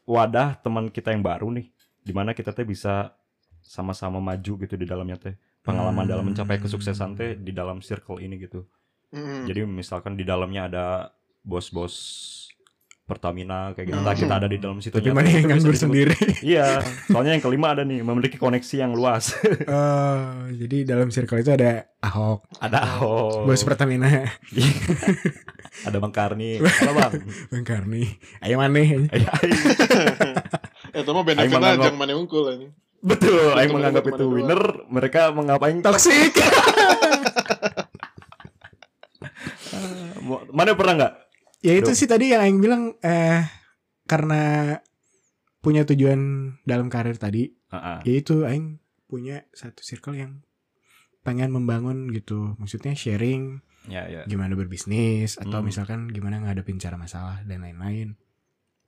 wadah 0.04 0.60
teman 0.60 0.92
kita 0.92 1.12
yang 1.12 1.24
baru 1.24 1.48
nih. 1.50 1.72
Di 2.04 2.12
mana 2.12 2.36
kita 2.36 2.52
teh 2.52 2.64
bisa 2.64 3.16
sama-sama 3.64 4.20
maju 4.20 4.54
gitu 4.60 4.76
di 4.76 4.84
dalamnya 4.84 5.16
teh. 5.18 5.36
Pengalaman 5.64 6.04
Hmm. 6.04 6.12
dalam 6.12 6.26
mencapai 6.28 6.60
kesuksesan 6.60 7.16
teh 7.16 7.40
di 7.40 7.56
dalam 7.56 7.80
circle 7.80 8.20
ini 8.20 8.36
gitu. 8.38 8.68
Mm-mm. 9.14 9.46
Jadi 9.46 9.62
misalkan 9.64 10.18
di 10.18 10.26
dalamnya 10.26 10.66
ada 10.66 10.86
bos-bos 11.42 11.94
Pertamina 13.04 13.76
kayak 13.76 13.92
gitu. 13.92 14.00
Hmm. 14.00 14.08
Entah 14.08 14.16
kita 14.16 14.34
ada 14.40 14.48
di 14.48 14.58
dalam 14.58 14.80
situ. 14.80 14.96
Tapi 14.96 15.12
mana 15.12 15.28
yang 15.28 15.44
nganggur 15.46 15.76
sendiri. 15.76 16.16
Iya, 16.44 16.80
soalnya 17.08 17.36
yang 17.36 17.44
kelima 17.44 17.72
ada 17.72 17.84
nih 17.84 18.00
memiliki 18.00 18.40
koneksi 18.40 18.76
yang 18.80 18.96
luas. 18.96 19.36
Oh, 19.68 20.48
jadi 20.50 20.88
dalam 20.88 21.12
circle 21.12 21.40
itu 21.40 21.52
ada 21.52 21.88
Ahok, 22.00 22.48
ada 22.60 22.80
Ahok, 22.80 23.44
bos 23.44 23.64
Pertamina, 23.64 24.08
ada 25.88 25.98
Bang 26.00 26.12
Karni, 26.12 26.60
halo 26.60 26.92
Bang. 26.96 27.14
Bang 27.48 27.64
Karni, 27.64 28.08
ayo 28.40 28.56
maneh. 28.56 29.08
Eh, 29.08 29.20
aing- 29.20 29.64
itu 30.94 31.10
mah 31.10 31.24
menganggap- 31.24 31.64
aja 31.64 31.88
yang 31.88 32.00
mana 32.00 32.14
unggul 32.14 32.48
anjing 32.48 32.72
Betul, 33.04 33.52
Aing 33.52 33.68
Teman-teman 33.68 33.76
menganggap 33.76 34.04
itu 34.16 34.26
winner, 34.26 34.62
mereka 34.88 35.22
mengapain 35.36 35.76
Toxic. 35.80 36.32
Mana 40.50 40.74
pernah 40.74 40.94
nggak? 40.96 41.14
ya 41.60 41.74
itu 41.74 41.88
Duh. 41.88 41.96
sih 41.96 42.06
tadi 42.06 42.28
yang 42.30 42.44
Aing 42.44 42.60
bilang 42.60 42.84
eh 43.00 43.40
karena 44.04 44.76
punya 45.60 45.84
tujuan 45.84 46.20
dalam 46.62 46.88
karir 46.88 47.16
tadi, 47.16 47.48
Ah, 47.68 47.78
ah. 47.78 47.98
yaitu 48.04 48.44
Aing 48.44 48.84
punya 49.08 49.48
satu 49.50 49.80
circle 49.80 50.14
yang 50.14 50.44
pengen 51.22 51.50
membangun 51.50 52.12
gitu. 52.12 52.56
Maksudnya 52.58 52.92
sharing 52.94 53.64
Ya, 53.86 54.04
ya. 54.06 54.24
gimana 54.26 54.56
berbisnis 54.56 55.36
atau 55.36 55.60
Hmm. 55.60 55.68
misalkan 55.68 56.00
gimana 56.08 56.40
ngadepin 56.40 56.78
cara 56.78 56.96
masalah 56.96 57.44
dan 57.44 57.64
lain-lain. 57.64 58.20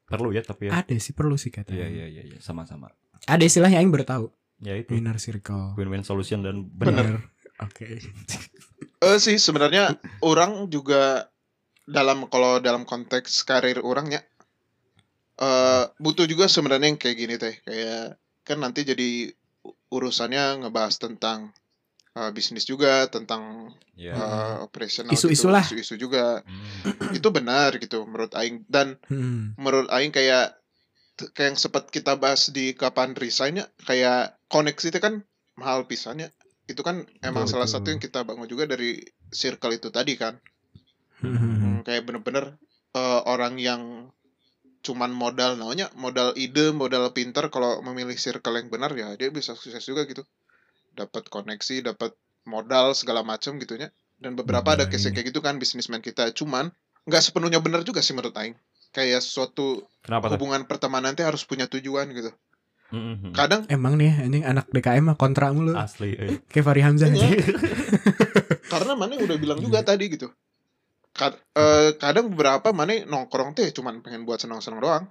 Perlu 0.05 0.31
ya 0.31 0.39
tapi 0.39 0.67
ya. 0.67 0.83
Ada 0.83 0.95
sih 0.97 1.11
perlu 1.11 1.35
sih 1.35 1.49
katanya. 1.49 1.87
Iya, 1.87 2.07
iya, 2.07 2.23
iya, 2.27 2.37
sama-sama. 2.39 2.91
Ada 3.23 3.41
istilahnya 3.41 3.79
Aing 3.79 3.89
baru 3.89 4.03
tahu. 4.03 4.25
Ya 4.59 4.75
itu 4.75 4.91
Winner 4.93 5.15
circle. 5.15 5.75
win-win 5.75 6.03
solution 6.03 6.39
dan 6.39 6.67
benar. 6.69 7.23
Oke. 7.57 7.87
eh 8.81 9.17
sih 9.21 9.37
sebenarnya 9.37 9.95
orang 10.23 10.67
juga 10.67 11.29
dalam 11.85 12.25
kalau 12.27 12.57
dalam 12.59 12.83
konteks 12.83 13.45
karir 13.45 13.79
orangnya 13.81 14.21
eh 15.35 15.83
butuh 15.99 16.25
juga 16.25 16.47
sebenarnya 16.47 16.87
yang 16.95 16.99
kayak 16.99 17.17
gini 17.19 17.35
teh 17.35 17.55
kayak 17.67 18.15
kan 18.47 18.57
nanti 18.63 18.87
jadi 18.87 19.35
urusannya 19.91 20.63
ngebahas 20.63 20.95
tentang 20.95 21.51
eh, 22.15 22.31
bisnis 22.31 22.63
juga 22.63 23.07
tentang 23.11 23.73
Ya. 23.95 24.11
eh, 24.11 24.55
operational 24.59 25.15
Isu-isu 25.15 25.47
gitu, 25.47 25.55
lah. 25.55 25.63
isu-isu 25.63 25.95
juga 25.95 26.43
Hmm. 26.43 27.15
itu 27.15 27.27
benar 27.31 27.75
gitu 27.79 28.03
menurut 28.03 28.31
aing 28.35 28.67
dan 28.67 28.99
Hmm. 29.07 29.55
menurut 29.55 29.87
aing 29.91 30.11
kayak 30.11 30.55
kayak 31.35 31.55
yang 31.55 31.59
sempat 31.59 31.87
kita 31.91 32.19
bahas 32.19 32.51
di 32.51 32.75
kapan 32.75 33.15
resignnya 33.15 33.71
kayak 33.87 34.35
koneksi 34.51 34.91
itu 34.91 34.99
kan 34.99 35.23
mahal 35.55 35.87
pisannya 35.87 36.27
itu 36.71 36.81
kan 36.87 37.05
emang 37.21 37.45
Betul, 37.45 37.51
salah 37.51 37.67
betul. 37.69 37.73
satu 37.73 37.87
yang 37.93 38.01
kita 38.01 38.19
bangun 38.27 38.47
juga 38.49 38.65
dari 38.69 39.01
circle 39.31 39.73
itu 39.77 39.89
tadi 39.93 40.13
kan? 40.17 40.33
Hmm. 41.21 41.37
Hmm, 41.37 41.75
kayak 41.85 42.03
bener-bener 42.07 42.45
eh, 42.95 43.21
orang 43.33 43.55
yang 43.59 43.81
cuman 44.85 45.09
modal 45.23 45.57
namanya 45.57 45.89
modal 45.97 46.29
ide 46.37 46.69
modal 46.81 47.09
pinter 47.17 47.49
kalau 47.49 47.81
memilih 47.81 48.13
circle 48.25 48.55
yang 48.59 48.69
benar 48.69 48.91
ya 48.93 49.07
dia 49.19 49.29
bisa 49.33 49.51
sukses 49.57 49.81
juga 49.89 50.05
gitu. 50.11 50.23
Dapat 50.99 51.23
koneksi 51.33 51.75
dapat 51.93 52.11
modal 52.45 52.93
segala 52.95 53.21
macam 53.25 53.57
gitunya. 53.61 53.89
Dan 54.15 54.37
beberapa 54.39 54.69
ada 54.75 54.85
Bener, 54.85 54.91
case 54.91 55.11
iya. 55.11 55.15
kayak 55.15 55.27
gitu 55.33 55.41
kan 55.43 55.59
bisnismen 55.59 55.99
kita. 55.99 56.31
Cuman 56.39 56.71
nggak 57.09 57.21
sepenuhnya 57.25 57.59
benar 57.59 57.81
juga 57.83 57.99
sih 58.05 58.13
menurut 58.15 58.35
Aing. 58.37 58.55
Kayak 58.95 59.21
suatu 59.25 59.83
Kenapa 60.05 60.31
hubungan 60.31 60.63
pertemanan 60.69 61.17
teh 61.17 61.25
harus 61.27 61.43
punya 61.43 61.67
tujuan 61.67 62.07
gitu 62.15 62.31
Hmm, 62.87 63.31
kadang 63.31 63.65
Emang 63.65 63.95
nih 63.95 64.13
anjing 64.15 64.43
anak 64.43 64.69
DKM 64.69 65.03
mah 65.03 65.15
kontra 65.15 65.49
mulu. 65.49 65.73
Asli. 65.73 66.13
eh. 66.13 66.37
Kayak 66.45 66.65
Fahri 66.65 66.81
Hamzah 66.81 67.07
Iya. 67.07 67.17
anjing. 67.17 67.33
karena 68.71 68.91
mana 68.93 69.13
udah 69.15 69.37
bilang 69.37 69.57
juga 69.57 69.79
Iya. 69.79 69.87
tadi 69.87 70.05
gitu 70.09 70.27
Kad- 71.11 71.39
eh, 71.53 71.95
kadang 71.95 72.27
beberapa 72.27 72.69
mana 72.69 72.99
nongkrong 73.01 73.53
teh 73.53 73.71
cuman 73.71 73.99
pengen 73.99 74.23
buat 74.23 74.37
senang-senang 74.37 74.79
doang 74.79 75.05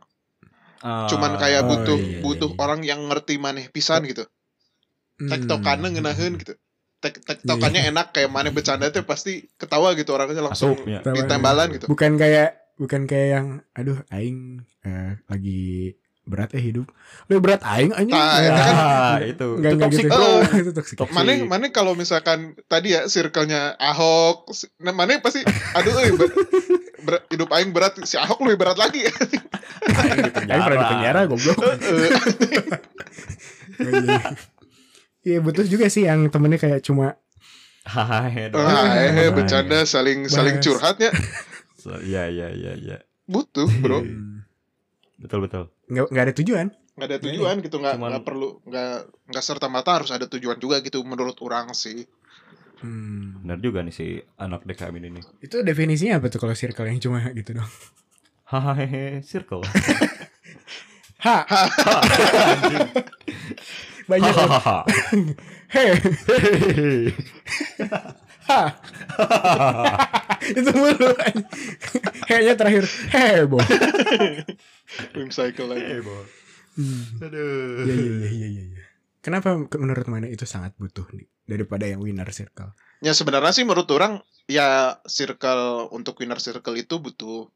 Ah, 0.78 1.08
cuman 1.08 1.34
kayak 1.34 1.64
Oh, 1.64 1.68
butuh 1.70 1.96
iya, 1.96 2.08
iya, 2.10 2.20
butuh 2.20 2.50
iya. 2.50 2.58
orang 2.58 2.80
yang 2.82 3.00
ngerti 3.04 3.34
maneh 3.36 3.66
pisan 3.68 4.04
gitu 4.04 4.28
tektokannya 5.16 5.88
Hmm. 5.88 5.94
ngeunaheun 5.96 6.36
gitu 6.36 6.54
Tek 6.98 7.20
tektokannya 7.20 7.84
enak 7.86 8.12
kayak 8.12 8.28
maneh 8.28 8.48
bercanda 8.48 8.88
teh 8.88 9.00
pasti 9.00 9.48
ketawa 9.54 9.92
gitu 9.92 10.12
orangnya 10.12 10.40
langsung 10.42 10.72
Asup, 10.72 10.84
ya. 10.84 11.00
Ditembalan 11.00 11.68
gitu 11.72 11.84
Bukan 11.86 12.16
kayak 12.16 12.76
bukan 12.76 13.04
kayak 13.04 13.28
yang 13.30 13.46
aduh 13.72 14.00
aing 14.08 14.60
eh, 14.82 15.16
lagi 15.24 15.94
berat 16.24 16.50
eh 16.50 16.62
hidup. 16.62 16.88
Lu 17.26 17.36
berat 17.38 17.60
aing 17.62 17.92
anjing. 17.92 18.10
Nah, 18.10 18.36
Ya, 18.36 18.46
itu 18.46 18.58
kan- 18.58 18.76
Ah, 18.76 19.16
itu. 19.20 19.48
Enggak 19.54 19.70
Itu 19.70 19.82
toxic, 19.82 20.04
gitu. 20.04 20.16
bro. 20.16 20.56
itu 20.56 20.70
toxic. 20.72 20.96
Maneh 21.10 21.36
maneh 21.42 21.68
kalau 21.68 21.92
misalkan 21.92 22.38
tadi 22.64 22.92
ya 22.92 23.04
circle-nya 23.04 23.76
Ahok, 23.76 24.48
nah 24.78 24.90
maneh 24.90 25.18
pasti 25.18 25.44
aduh 25.70 25.92
euy 25.94 26.12
ber- 26.12 26.32
ber- 27.02 27.24
hidup 27.28 27.48
aing 27.50 27.70
berat 27.70 28.00
si 28.02 28.16
Ahok 28.16 28.40
lebih 28.42 28.58
berat 28.58 28.78
lagi. 28.78 29.04
Aing 29.84 30.32
pernah 30.62 30.80
di 30.80 30.90
penjara 30.90 31.20
goblok. 31.24 31.58
Eh, 31.60 32.12
Oh, 33.74 33.90
iya. 33.90 34.20
Iya 35.20 35.38
butuh 35.40 35.64
juga 35.64 35.88
sih 35.88 36.04
yang 36.04 36.28
temennya 36.28 36.56
kayak 36.56 36.80
cuma 36.80 37.18
Hahaha. 37.82 38.30
Ah, 38.30 38.48
doang. 38.48 38.86
eh, 38.88 39.10
Bahas. 39.10 39.34
bercanda 39.34 39.78
saling 39.82 40.24
saling 40.26 40.56
curhatnya 40.58 41.10
So, 41.74 41.98
Iya 41.98 42.28
iya 42.28 42.48
iya 42.48 42.72
iya. 42.76 42.96
butuh 43.24 43.66
bro 43.74 43.98
hmm, 43.98 44.46
Betul 45.18 45.42
betul. 45.42 45.73
Nggak 45.86 46.06
nggak 46.10 46.24
ada 46.24 46.34
tujuan. 46.36 46.66
nggak 46.94 47.08
ada 47.10 47.18
tujuan 47.20 47.56
gitu 47.58 47.76
nggak 47.78 47.94
Cuman- 47.98 48.10
nggak 48.14 48.24
perlu 48.24 48.48
nggak 48.64 48.94
nggak 49.26 49.44
serta 49.44 49.66
merta 49.66 49.98
harus 49.98 50.10
ada 50.10 50.30
tujuan 50.30 50.56
juga 50.56 50.78
gitu 50.78 51.02
menurut 51.02 51.34
orang 51.40 51.72
sih 51.72 52.06
Hmm. 52.78 53.40
Benar 53.40 53.58
juga 53.58 53.80
nih 53.80 53.94
si 53.94 54.06
anak 54.36 54.68
DKM 54.68 54.92
ini 55.00 55.08
nih. 55.16 55.24
Itu 55.40 55.64
definisinya 55.64 56.20
apa 56.20 56.28
tuh 56.28 56.36
kalau 56.36 56.52
circle 56.52 56.84
yang 56.84 57.00
cuma 57.00 57.24
gitu 57.32 57.56
dong? 57.56 57.70
Hahaha 58.44 59.24
circle. 59.24 59.64
Ha, 61.24 61.36
banyak. 64.04 64.32
Hahaha. 64.36 64.78
He, 65.72 65.84
ha. 67.88 67.98
itu 70.58 70.70
mulu. 70.70 71.08
Kayaknya 72.24 72.54
terakhir 72.54 72.84
heboh. 73.10 73.62
Wim 75.14 75.28
cycle 75.30 75.68
lagi 75.68 76.00
Bo. 76.00 76.14
Hmm. 76.74 77.22
Aduh. 77.22 77.86
Iya 77.86 77.94
iya 77.94 78.28
iya 78.28 78.46
iya 78.50 78.62
iya. 78.68 78.82
Kenapa 79.20 79.54
ke- 79.64 79.78
menurut 79.78 80.04
mana 80.04 80.26
itu 80.26 80.44
sangat 80.44 80.74
butuh 80.76 81.06
nih 81.10 81.24
daripada 81.44 81.84
yang 81.84 82.00
winner 82.00 82.28
circle? 82.30 82.72
ya 82.98 83.12
sebenarnya 83.12 83.52
sih 83.52 83.62
menurut 83.62 83.84
orang 83.92 84.18
ya 84.44 84.96
circle 85.04 85.86
untuk 85.92 86.16
winner 86.16 86.40
circle 86.40 86.72
itu 86.72 86.96
butuh 86.96 87.46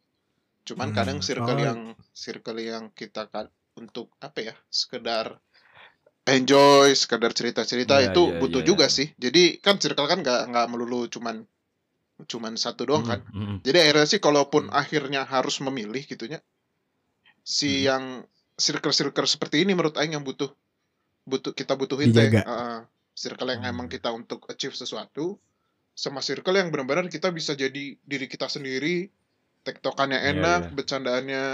cuman 0.63 0.93
Hmm. 0.93 0.97
kadang 0.97 1.19
circle 1.21 1.51
Oh. 1.51 1.63
yang 1.63 1.79
circle 2.13 2.59
yang 2.61 2.85
kita 2.93 3.27
kan 3.27 3.49
untuk 3.73 4.13
apa 4.21 4.39
ya 4.43 4.55
sekedar 4.69 5.41
enjoy 6.37 6.89
sekedar 7.03 7.33
cerita-cerita 7.39 7.95
Iya, 7.95 8.09
itu 8.09 8.23
iya, 8.25 8.39
butuh 8.41 8.63
iya, 8.63 8.65
juga 8.71 8.87
iya. 8.87 8.97
sih 8.97 9.09
jadi 9.25 9.43
kan 9.65 9.77
circle 9.83 10.09
kan 10.11 10.19
nggak 10.25 10.41
nggak 10.51 10.67
melulu 10.73 11.01
cuman 11.15 11.37
cuman 12.31 12.55
satu 12.65 12.83
doang 12.91 13.05
kan 13.11 13.21
Mm, 13.33 13.39
mm, 13.39 13.57
Jadi 13.67 13.77
akhirnya 13.83 14.07
sih 14.13 14.21
kalaupun 14.27 14.65
Hmm. 14.69 14.79
akhirnya 14.83 15.23
harus 15.35 15.57
memilih 15.67 16.03
gitunya 16.13 16.41
si 17.45 17.69
Hmm. 17.69 17.85
yang 17.89 18.05
circle-circle 18.59 19.27
seperti 19.35 19.57
ini 19.65 19.73
menurut 19.75 19.95
aing 19.99 20.15
yang 20.19 20.25
butuh 20.27 20.51
butuh 21.31 21.53
kita 21.55 21.75
butuhin 21.81 22.11
teh. 22.17 22.29
Heeh. 22.33 22.79
circle 23.23 23.51
yang 23.51 23.63
Hmm. 23.63 23.71
emang 23.75 23.89
kita 23.91 24.09
untuk 24.15 24.47
achieve 24.53 24.75
sesuatu 24.79 25.39
sama 26.05 26.21
circle 26.23 26.57
yang 26.61 26.69
benar-benar 26.73 27.07
kita 27.11 27.29
bisa 27.39 27.53
jadi 27.59 27.85
diri 28.11 28.27
kita 28.31 28.47
sendiri 28.47 29.11
tektokannya 29.67 30.21
Iya, 30.23 30.31
enak 30.35 30.61
iya. 30.61 30.69
bercandaannya 30.77 31.45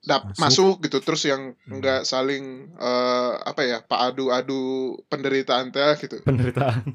dap, 0.00 0.30
Masuk. 0.30 0.38
masuk. 0.38 0.74
gitu 0.80 0.98
terus 0.98 1.22
yang 1.24 1.58
Hmm. 1.60 1.74
enggak 1.74 2.02
saling 2.02 2.44
eh, 2.72 3.32
apa 3.36 3.60
ya 3.60 3.78
pak 3.80 3.98
adu-adu 4.08 4.62
penderitaan 5.06 5.68
teh 5.68 5.98
gitu 5.98 6.22
Penderitaan. 6.22 6.86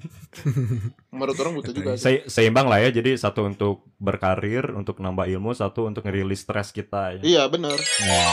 menurut 1.11 1.35
orang 1.35 1.53
butuh 1.53 1.71
juga. 1.71 1.91
Se- 1.95 2.23
seimbang 2.25 2.65
lah 2.65 2.79
ya. 2.79 2.89
Jadi 2.89 3.13
satu 3.13 3.43
untuk 3.43 3.81
berkarir, 3.97 4.71
untuk 4.71 4.97
nambah 4.97 5.27
ilmu, 5.27 5.51
satu 5.51 5.83
untuk 5.85 6.03
ngerilis 6.03 6.39
stres 6.39 6.69
kita. 6.69 7.17
Ya. 7.17 7.21
iya 7.21 7.43
bener 7.45 7.75
Ya, 7.99 8.23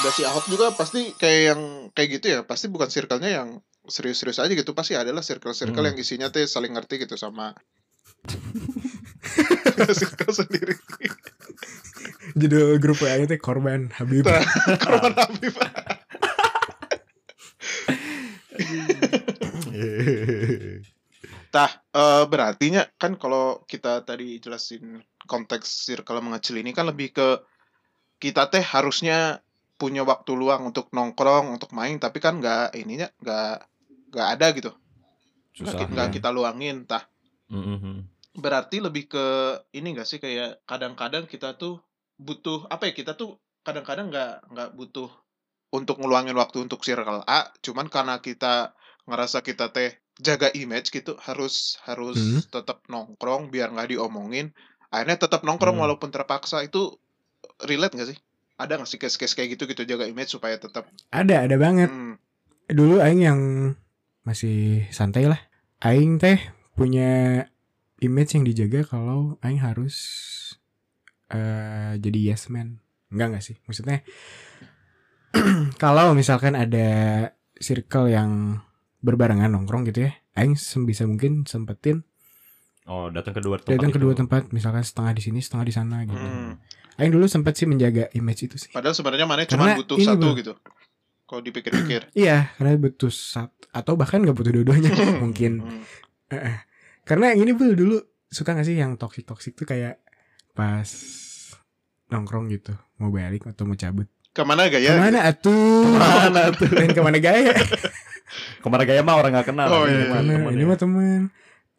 Dan 0.00 0.10
si 0.10 0.22
Ahok 0.22 0.46
juga 0.46 0.72
pasti 0.72 1.12
kayak 1.12 1.42
yang 1.48 1.60
kayak 1.90 2.08
gitu 2.12 2.26
ya, 2.30 2.40
pasti 2.42 2.66
bukan 2.66 2.86
circle-nya 2.86 3.30
yang 3.34 3.48
serius-serius 3.84 4.38
aja 4.38 4.50
gitu, 4.50 4.72
pasti 4.72 4.94
adalah 4.94 5.20
circle-circle 5.20 5.74
Hmm. 5.76 5.88
yang 5.88 5.96
isinya 5.96 6.28
teh 6.28 6.44
saling 6.44 6.72
ngerti 6.72 6.98
gitu 7.00 7.14
sama 7.14 7.54
circle 9.98 10.34
sendiri. 10.34 10.74
Judul 12.36 12.78
grup 12.82 13.00
WA 13.00 13.18
itu 13.24 13.36
korban 13.40 13.88
Habib. 13.94 14.26
Korban 14.84 15.12
Habib. 15.16 15.54
Tah, 21.48 21.70
eh 21.96 22.24
berartinya 22.28 22.84
kan 23.00 23.16
kalau 23.16 23.64
kita 23.64 24.04
tadi 24.04 24.36
jelasin 24.36 25.00
konteks 25.24 25.88
circle 25.88 26.20
mengecil 26.20 26.60
ini 26.60 26.76
kan 26.76 26.88
lebih 26.88 27.16
ke 27.16 27.28
kita 28.20 28.52
teh 28.52 28.60
harusnya 28.60 29.40
punya 29.78 30.02
waktu 30.02 30.34
luang 30.34 30.74
untuk 30.74 30.90
nongkrong, 30.90 31.54
untuk 31.54 31.70
main, 31.70 31.96
tapi 32.02 32.18
kan 32.18 32.42
nggak 32.42 32.74
ininya 32.76 33.08
nggak 33.22 33.56
nggak 34.10 34.28
ada 34.36 34.46
gitu, 34.58 34.70
nggak 35.62 35.72
Susah. 35.72 35.88
nggak 35.88 36.08
ya. 36.10 36.14
kita 36.18 36.28
luangin. 36.34 36.84
Tah, 36.84 37.06
Mm, 37.48 37.64
mm, 37.64 37.78
mm. 37.80 37.98
Berarti 38.36 38.82
lebih 38.82 39.08
ke 39.08 39.24
ini 39.72 39.96
gak 39.96 40.08
sih 40.08 40.20
kayak 40.20 40.62
kadang-kadang 40.68 41.24
kita 41.24 41.56
tuh 41.56 41.80
butuh 42.18 42.66
apa 42.68 42.90
ya 42.90 42.92
kita 42.94 43.14
tuh 43.14 43.38
kadang-kadang 43.62 44.10
nggak 44.10 44.32
nggak 44.50 44.70
butuh 44.74 45.10
untuk 45.70 46.00
ngeluangin 46.00 46.34
waktu 46.34 46.64
untuk 46.64 46.82
circle 46.82 47.22
A 47.24 47.50
cuman 47.62 47.86
karena 47.86 48.18
kita 48.18 48.72
ngerasa 49.06 49.44
kita 49.44 49.70
teh 49.70 49.94
jaga 50.18 50.50
image 50.52 50.90
gitu 50.90 51.14
harus 51.22 51.78
harus 51.86 52.18
Hmm. 52.18 52.42
tetap 52.50 52.82
nongkrong 52.90 53.54
biar 53.54 53.70
nggak 53.70 53.94
diomongin 53.94 54.50
akhirnya 54.90 55.18
tetap 55.20 55.46
nongkrong 55.46 55.78
Hmm. 55.78 55.84
walaupun 55.86 56.10
terpaksa 56.10 56.64
itu 56.66 56.98
relate 57.62 57.94
gak 57.94 58.08
sih 58.14 58.18
ada 58.58 58.74
nggak 58.74 58.90
sih 58.90 58.98
case-case 58.98 59.34
kayak 59.38 59.54
gitu 59.54 59.70
gitu 59.70 59.82
jaga 59.86 60.10
image 60.10 60.34
supaya 60.34 60.58
tetap 60.58 60.90
Ada 61.14 61.46
ada 61.46 61.54
banget. 61.54 61.86
hmm, 61.86 62.18
Dulu 62.68 62.98
aing 62.98 63.22
yang 63.22 63.40
masih 64.26 64.84
santai 64.90 65.24
lah. 65.30 65.38
Aing 65.80 66.18
teh 66.18 66.36
punya 66.74 67.46
image 67.98 68.34
yang 68.34 68.44
dijaga 68.44 68.82
kalau 68.84 69.36
aing 69.40 69.58
harus 69.58 69.96
eh 71.28 71.98
jadi 71.98 72.32
yes 72.32 72.48
man. 72.48 72.80
Enggak 73.08 73.26
enggak 73.30 73.44
sih? 73.44 73.56
Maksudnya 73.64 74.00
kalau 75.82 76.12
misalkan 76.12 76.56
ada 76.56 76.88
circle 77.58 78.08
yang 78.08 78.60
berbarengan 78.98 79.50
nongkrong 79.50 79.86
gitu 79.86 80.08
ya, 80.08 80.12
aing 80.34 80.54
sebisa 80.54 81.04
mungkin 81.04 81.44
sempetin 81.44 82.02
Oh, 82.88 83.12
datang 83.12 83.36
kedua 83.36 83.60
tempat 83.60 83.68
datang 83.76 83.92
itu. 83.92 83.96
kedua 84.00 84.12
tempat 84.16 84.42
misalkan 84.48 84.80
setengah 84.80 85.12
di 85.12 85.20
sini, 85.20 85.44
setengah 85.44 85.66
di 85.68 85.74
sana 85.76 86.08
gitu. 86.08 86.16
hmm. 86.16 86.56
Aing 86.96 87.12
dulu 87.12 87.28
sempat 87.28 87.52
sih 87.54 87.68
menjaga 87.68 88.08
image 88.16 88.48
itu 88.48 88.56
sih. 88.56 88.72
padahal 88.72 88.96
sebenarnya 88.96 89.28
mana 89.28 89.44
cuma 89.44 89.76
butuh 89.76 90.00
satu 90.00 90.32
Bro. 90.32 90.40
gitu 90.40 90.52
kalau 91.28 91.44
dipikir-pikir 91.44 92.08
Iya, 92.16 92.48
karena 92.56 92.80
butuh 92.80 93.12
sat 93.12 93.52
atau 93.70 93.92
bahkan 93.92 94.24
nggak 94.24 94.32
butuh 94.32 94.52
dua-duanya 94.56 94.88
mungkin. 95.22 95.52
Hmm. 95.60 95.84
Karena 97.08 97.32
yang 97.32 97.40
ini 97.42 97.52
bel 97.52 97.72
dulu 97.72 97.96
suka 98.28 98.52
gak 98.52 98.62
sih 98.62 98.76
yang 98.76 98.94
toxic 98.94 99.24
toxic 99.24 99.56
tuh 99.56 99.64
kayak 99.64 99.96
pas 100.52 100.84
nongkrong 102.08 102.48
gitu 102.48 102.76
mau 102.96 103.08
balik 103.08 103.46
atau 103.46 103.64
mau 103.64 103.74
cabut. 103.74 104.04
ke 104.28 104.42
mana 104.42 104.68
gaya 104.68 104.92
Ke 104.92 105.00
mana 105.00 105.18
atuh? 105.24 105.82
Ke 105.82 105.98
mana 105.98 106.40
tuh? 106.60 106.68
Main 106.70 106.90
ke 106.90 107.00
mana 107.00 107.18
gaya? 107.18 107.52
Ke 108.62 108.68
mana 108.68 108.84
gaya 108.84 109.00
mah 109.00 109.16
orang 109.16 109.32
gak 109.34 109.48
kenal. 109.48 109.66
Oh, 109.66 109.82
Ini 109.82 109.90
iya. 109.90 110.04
mah 110.04 110.04
Ke 110.04 110.14
mana? 110.14 110.30
temen 110.30 110.52
Ini 110.52 110.60
ya. 110.60 110.68
mah 110.68 110.78
temen. 110.78 111.20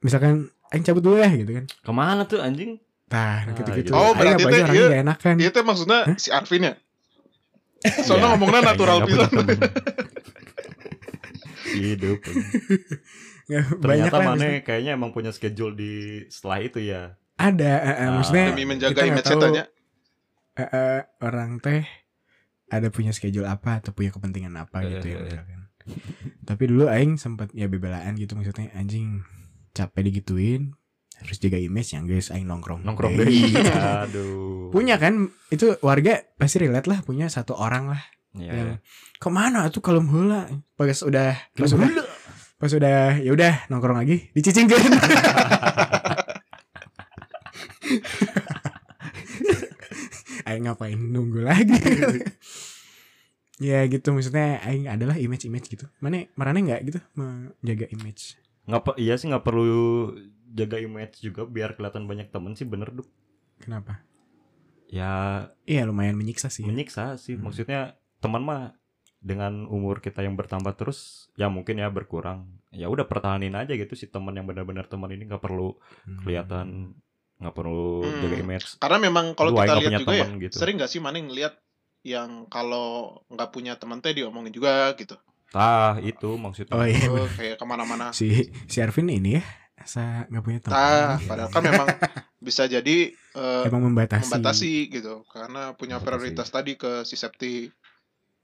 Misalkan 0.02 0.34
Aing 0.70 0.84
cabut 0.84 1.02
dulu 1.02 1.18
ya 1.18 1.30
gitu 1.32 1.52
kan. 1.52 1.66
Ke 1.70 1.92
mana 1.92 2.22
tuh 2.26 2.42
anjing? 2.42 2.82
Tah, 3.06 3.42
Ah, 3.42 3.54
gitu-gitu. 3.54 3.90
gitu. 3.90 3.92
Oh, 3.92 4.14
berarti 4.14 4.44
teh, 4.44 4.60
orangnya 4.60 4.74
iya. 4.76 4.88
gak 4.92 5.02
enakan. 5.04 5.36
Iya 5.38 5.50
teh 5.50 5.64
maksudnya 5.64 6.00
Hah? 6.06 6.18
si 6.18 6.30
Arvin 6.30 6.62
ya? 6.64 6.74
Soalnya 8.04 8.22
Ya, 8.22 8.32
ngomongnya 8.34 8.60
kayaknya 8.60 8.72
natural 8.76 8.98
pisan. 9.08 9.32
Hidup. 11.72 12.20
Ternyata 13.82 14.18
mana 14.18 14.62
kayaknya 14.62 14.94
emang 14.94 15.10
punya 15.10 15.30
schedule 15.30 15.74
di 15.74 15.92
setelah 16.28 16.60
itu 16.60 16.80
ya. 16.80 17.18
Ada, 17.36 17.72
eh, 17.80 17.96
Ah. 17.98 18.10
maksudnya 18.14 18.46
Demi 18.52 18.66
menjaga 18.66 19.02
image 19.02 19.26
tahu, 19.26 19.42
tanya. 19.42 19.64
eh, 20.54 20.62
eh, 20.62 21.00
orang 21.20 21.58
teh 21.58 21.88
ada 22.68 22.88
punya 22.88 23.10
schedule 23.10 23.46
apa 23.46 23.80
atau 23.80 23.90
punya 23.90 24.10
kepentingan 24.10 24.54
apa 24.54 24.84
gitu 24.84 25.06
ya 25.08 25.18
misalkan. 25.20 25.60
Tapi 26.44 26.64
dulu 26.66 26.86
aing 26.86 27.16
sempat 27.16 27.50
ya 27.52 27.66
bebelaan 27.66 28.14
gitu 28.14 28.36
maksudnya 28.36 28.70
anjing 28.72 29.24
capek 29.72 30.06
digituin 30.06 30.76
harus 31.16 31.36
jaga 31.36 31.58
image 31.58 31.92
yang 31.92 32.06
guys 32.06 32.30
aing 32.30 32.46
nongkrong. 32.46 32.84
Nongkrong 32.84 33.16
Deh. 33.16 33.28
Aduh. 34.04 34.70
Punya 34.70 34.96
kan 34.96 35.32
itu 35.48 35.80
warga 35.80 36.22
pasti 36.36 36.62
relate 36.62 36.86
lah 36.86 37.02
punya 37.02 37.26
satu 37.26 37.56
orang 37.56 37.90
lah 37.90 38.04
Ya, 38.30 38.54
yang 38.54 38.70
ya. 38.70 38.78
ke 39.18 39.26
mana 39.28 39.66
tuh 39.68 39.82
kalau 39.82 40.06
hula 40.06 40.46
pas 40.78 40.94
udah 41.02 41.34
pas 41.50 41.66
udah 41.66 41.90
pas 42.60 42.68
udah 42.70 43.18
ya 43.24 43.32
udah 43.32 43.54
nongkrong 43.72 44.04
lagi 44.04 44.28
dicicingkan 44.36 44.78
Aing 50.46 50.66
ngapain 50.66 50.98
nunggu 50.98 51.46
lagi. 51.46 51.78
Ya 53.60 53.84
gitu 53.92 54.16
maksudnya 54.16 54.64
Aing 54.64 54.88
adalah 54.88 55.20
image-image 55.20 55.68
gitu. 55.68 55.86
Mana 56.00 56.26
marane 56.34 56.64
nggak 56.64 56.82
gitu 56.88 57.00
menjaga 57.14 57.86
image? 57.92 58.40
Nggak 58.66 58.96
iya 58.98 59.20
sih 59.20 59.28
nggak 59.30 59.44
perlu 59.44 60.16
jaga 60.50 60.80
image 60.82 61.22
juga 61.22 61.46
biar 61.46 61.78
kelihatan 61.78 62.08
banyak 62.08 62.32
temen 62.34 62.56
sih 62.58 62.66
bener 62.66 62.90
duk. 62.90 63.06
kenapa? 63.60 64.00
Ya 64.88 65.12
iya 65.68 65.84
lumayan 65.86 66.16
menyiksa 66.16 66.48
sih 66.50 66.64
menyiksa 66.66 67.20
sih 67.20 67.36
Hmm. 67.38 67.46
maksudnya 67.46 68.00
teman 68.18 68.40
mah 68.42 68.79
dengan 69.20 69.68
umur 69.68 70.00
kita 70.00 70.24
yang 70.24 70.40
bertambah 70.40 70.80
terus 70.80 71.28
ya 71.36 71.52
mungkin 71.52 71.76
ya 71.78 71.92
berkurang 71.92 72.48
ya 72.72 72.88
udah 72.88 73.04
pertahanin 73.04 73.52
aja 73.54 73.76
gitu 73.76 73.92
si 73.94 74.08
teman 74.08 74.32
yang 74.32 74.48
benar-benar 74.48 74.88
teman 74.88 75.12
ini 75.12 75.28
nggak 75.28 75.44
perlu 75.44 75.76
Hmm. 76.08 76.24
kelihatan 76.24 76.96
nggak 77.40 77.56
perlu 77.56 78.04
Hmm. 78.04 78.20
jaga 78.24 78.36
image 78.40 78.68
Karena 78.80 78.98
memang 79.00 79.26
kalau 79.36 79.52
kita 79.52 79.60
nggak 79.60 79.76
lihat 79.76 79.92
punya 79.92 80.00
juga 80.00 80.12
ya, 80.16 80.24
teman 80.24 80.32
gitu. 80.40 80.56
sering 80.56 80.76
gak 80.80 80.92
sih 80.92 81.00
mana 81.04 81.20
ngeliat 81.20 81.54
yang 82.00 82.48
kalau 82.48 82.88
nggak 83.28 83.50
punya 83.52 83.76
teman 83.76 84.00
teh 84.00 84.16
diomongin 84.16 84.56
juga 84.56 84.96
gitu. 84.96 85.20
Tah 85.50 86.00
itu 86.00 86.30
maksudnya. 86.40 86.78
Oh 86.78 86.86
iya. 86.86 87.10
Oh, 87.10 87.28
kayak 87.28 87.60
ke 87.60 87.66
mana-mana. 87.68 88.16
Si 88.16 88.48
si 88.70 88.78
Arvin 88.80 89.10
ini 89.10 89.36
ya, 89.36 89.44
asa 89.76 90.24
nggak 90.30 90.44
punya 90.46 90.60
teman. 90.64 90.80
Nah, 90.80 91.20
padahal 91.20 91.50
kan 91.50 91.64
memang 91.66 91.88
bisa 92.40 92.64
jadi 92.66 93.12
Emang 93.66 93.84
membatasi. 93.84 94.24
membatasi 94.32 94.72
gitu 94.92 95.24
karena 95.28 95.76
punya 95.76 96.00
Membatasi. 96.00 96.06
prioritas 96.06 96.48
tadi 96.48 96.76
ke 96.76 97.04
si 97.04 97.16
Septi 97.16 97.68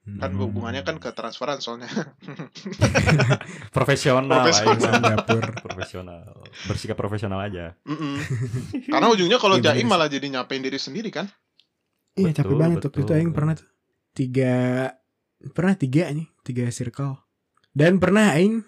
kan 0.06 0.30
Hmm. 0.30 0.38
hubungannya 0.40 0.82
kan 0.82 0.96
ke 0.96 1.10
transferan 1.12 1.58
soalnya 1.58 1.90
Profesional, 3.76 4.30
Profesional. 4.40 4.78
aing 4.78 5.02
mah. 5.02 5.02
Dapur. 5.18 5.44
profesional. 5.60 6.22
Bersikap 6.64 6.94
profesional 6.96 7.40
aja. 7.42 7.74
Karena 8.94 9.08
ujungnya 9.10 9.38
kalau 9.38 9.58
Iya, 9.58 9.74
jaim 9.74 9.86
malah 9.86 10.06
jadi 10.06 10.30
nyapain 10.30 10.60
diri 10.60 10.78
sendiri 10.78 11.10
kan 11.10 11.26
Iya 12.14 12.32
Betul, 12.32 12.38
capek 12.40 12.56
banget 12.56 12.78
waktu 12.82 13.00
itu. 13.02 13.12
Aing 13.12 13.32
pernah 13.32 13.54
tuh 13.54 13.68
tiga 14.14 14.54
pernah 15.52 15.74
tiga 15.74 16.08
nih 16.08 16.28
tiga 16.42 16.70
circle 16.70 17.20
dan 17.72 17.98
pernah 17.98 18.32
Aing 18.32 18.64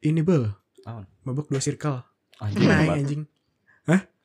ini 0.00 0.18
bel 0.18 0.50
Apaan? 0.80 1.06
mabok 1.22 1.46
dua 1.46 1.60
circle 1.60 2.02
Anjing 2.38 2.58
pernah 2.58 2.74
Aing 2.74 2.88
hebat. 2.88 2.98
anjing 2.98 3.22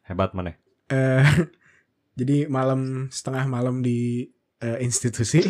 Hebat 0.03 0.29
mana? 0.31 0.51
eh 0.85 1.23
jadi 2.19 2.47
malam 2.47 3.07
setengah 3.07 3.45
malam 3.45 3.79
di 3.79 4.27
eh, 4.59 4.77
institusi 4.79 5.43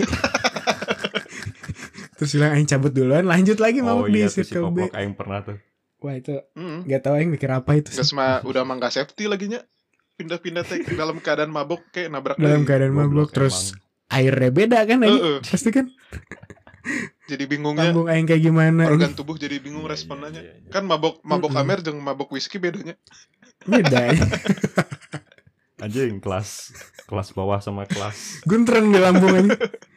terus 2.13 2.32
bilang 2.32 2.52
Aing 2.52 2.65
cabut 2.65 2.89
duluan 2.89 3.23
lanjut 3.23 3.58
lagi 3.58 3.80
Oh 3.80 3.86
mabok 3.86 4.08
di 4.08 4.19
iya 4.19 4.28
tuh 4.28 4.34
si 4.36 4.41
circle 4.45 4.69
B 4.69 4.88
aing 4.88 5.13
pernah 5.13 5.41
tuh. 5.41 5.58
wah 5.97 6.13
itu 6.13 6.36
Mm. 6.54 6.84
nggak 6.84 7.02
tahu 7.02 7.13
Aing 7.15 7.30
mikir 7.30 7.47
apa 7.47 7.71
itu 7.73 7.89
Gak 7.89 8.04
sama 8.04 8.39
udah 8.41 8.62
mah 8.62 8.76
nggak 8.76 8.91
safety 8.91 9.26
lagi 9.26 9.47
nya 9.47 9.63
pindah-pindah 10.13 10.62
teh 10.62 10.84
dalam 10.91 11.17
keadaan 11.17 11.49
mabok 11.49 11.82
kayak 11.89 12.10
nabrak 12.10 12.36
dalam 12.36 12.63
keadaan 12.63 12.91
mabok 12.91 13.30
terus 13.30 13.71
emang. 13.71 13.82
airnya 14.13 14.49
beda 14.49 14.80
kan 14.84 14.99
Aing 14.99 15.15
Heeh. 15.15 15.38
pasti 15.41 15.69
kan 15.69 15.88
jadi 17.26 17.43
bingungnya 17.45 17.89
tanggung 17.89 18.06
Aing 18.06 18.26
kayak 18.26 18.43
gimana 18.43 18.84
organ 18.86 19.13
tubuh 19.13 19.36
jadi 19.36 19.58
bingung 19.58 19.84
Iya, 19.84 19.95
iya, 19.95 20.30
iya, 20.30 20.41
iya. 20.60 20.69
kan 20.69 20.84
mabok 20.84 21.23
mabok 21.23 21.49
Mm-mm. 21.49 21.63
amer 21.63 21.80
jeung 21.80 21.97
mabok 21.97 22.30
whisky 22.30 22.58
bedanya 22.58 22.93
beda 23.63 23.97
Aing. 24.06 24.21
Anjing 25.80 26.19
kelas 26.19 26.71
kelas 27.04 27.32
bawah 27.32 27.60
sama 27.60 27.84
kelas. 27.84 28.43
Guntreng 28.43 28.88
di 28.88 28.99
lambung 28.99 29.36
aja. 29.36 29.52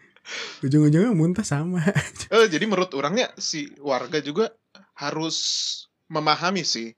Ujung-ujungnya 0.63 1.13
muntah 1.15 1.47
sama. 1.47 1.81
eh 2.35 2.47
jadi 2.51 2.65
menurut 2.67 2.93
orangnya 2.99 3.31
si 3.39 3.71
warga 3.79 4.19
juga 4.21 4.51
harus 4.99 5.37
memahami 6.09 6.63
sih 6.63 6.95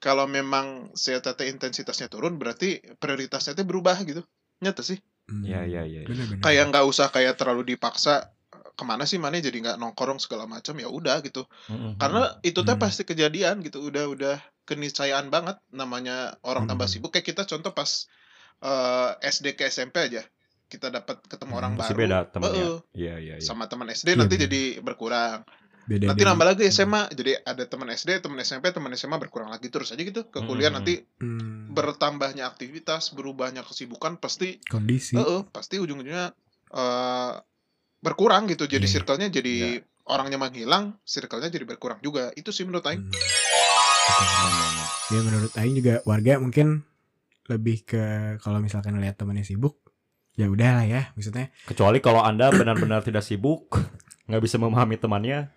kalau 0.00 0.24
memang 0.24 0.90
CTT 0.96 1.48
intensitasnya 1.52 2.08
turun 2.08 2.40
berarti 2.40 2.80
prioritasnya 2.96 3.52
itu 3.56 3.64
berubah 3.68 4.00
gitu 4.04 4.24
nyata 4.60 4.80
sih 4.84 4.98
Iya 5.30 5.62
iya 5.68 5.82
iya. 5.86 6.00
iya. 6.02 6.08
Bener-bener. 6.08 6.42
kayak 6.42 6.64
nggak 6.74 6.84
usah 6.90 7.06
kayak 7.14 7.38
terlalu 7.38 7.62
dipaksa 7.76 8.32
ke 8.50 8.82
mana 8.82 9.04
sih 9.04 9.20
mana 9.20 9.36
jadi 9.38 9.54
nggak 9.60 9.76
nongkrong 9.78 10.18
segala 10.18 10.48
macam 10.48 10.74
ya 10.80 10.88
udah 10.88 11.20
gitu 11.22 11.44
Mm-mm. 11.68 12.00
karena 12.00 12.34
itu 12.42 12.60
teh 12.64 12.74
Hmm. 12.74 12.82
pasti 12.82 13.02
kejadian 13.04 13.60
gitu 13.62 13.78
udah 13.84 14.08
udah 14.10 14.36
keniscayaan 14.64 15.28
banget 15.28 15.60
namanya 15.70 16.34
orang 16.42 16.64
tambah 16.66 16.88
Hmm. 16.88 16.92
sibuk 16.98 17.12
kayak 17.12 17.28
kita 17.30 17.42
contoh 17.46 17.70
pas 17.70 18.08
eh, 18.64 19.10
SD 19.22 19.54
ke 19.54 19.68
SMP 19.68 20.00
aja 20.00 20.24
kita 20.70 20.86
dapat 20.88 21.18
ketemu 21.26 21.52
orang 21.52 21.72
Masih 21.74 21.92
baru 21.92 22.00
beda. 22.00 22.18
Iya 22.94 23.14
iya 23.18 23.34
iya. 23.36 23.42
sama 23.42 23.66
teman 23.66 23.90
SD 23.90 24.14
nanti 24.14 24.38
bener. 24.38 24.46
jadi 24.46 24.62
berkurang 24.80 25.42
beda 25.82 26.06
nanti 26.06 26.22
nambah 26.22 26.46
lagi 26.46 26.62
SMA 26.70 27.10
jadi 27.10 27.42
ada 27.42 27.66
teman 27.66 27.90
SD 27.90 28.22
teman 28.22 28.38
SMP 28.38 28.70
teman 28.70 28.94
SMA 28.94 29.18
berkurang 29.18 29.50
lagi 29.50 29.66
terus 29.66 29.90
aja 29.90 29.98
gitu 29.98 30.22
ke 30.24 30.38
kuliah 30.40 30.70
Hmm. 30.70 30.78
nanti 30.78 31.02
Hmm, 31.18 31.66
bertambahnya 31.68 32.46
aktivitas 32.46 33.10
berubahnya 33.10 33.60
kesibukan 33.60 34.14
pasti 34.16 34.62
kondisi. 34.64 35.18
Heeh, 35.18 35.42
pasti 35.50 35.76
ujung-ujungnya 35.76 36.30
eh 36.70 37.32
berkurang 37.98 38.46
gitu. 38.46 38.64
Jadi 38.64 38.86
Iya. 38.86 38.94
circle-nya 38.96 39.28
jadi 39.28 39.82
orangnya 40.06 40.38
menghilang, 40.38 40.96
circle-nya 41.02 41.50
jadi 41.50 41.66
berkurang 41.66 41.98
juga. 42.00 42.30
Itu 42.32 42.48
sih 42.48 42.62
menurut 42.62 42.86
Aing. 42.86 43.02
Hmm. 43.02 43.12
Ya 45.10 45.20
menurut 45.20 45.52
Aing 45.58 45.74
juga 45.74 45.98
warga 46.06 46.38
mungkin 46.38 46.86
lebih 47.50 47.82
ke 47.82 48.02
kalau 48.38 48.62
misalkan 48.62 48.94
lihat 49.02 49.18
temannya 49.18 49.42
sibuk, 49.42 49.74
ya 50.38 50.46
udah 50.50 50.82
lah 50.82 50.86
ya. 50.86 51.02
Maksudnya 51.14 51.50
Kecuali 51.66 51.98
kalau 51.98 52.22
Anda 52.22 52.50
benar-benar 52.52 53.02
tidak 53.06 53.26
sibuk, 53.26 53.78
nggak 54.30 54.42
bisa 54.42 54.56
memahami 54.58 54.96
temannya, 55.00 55.50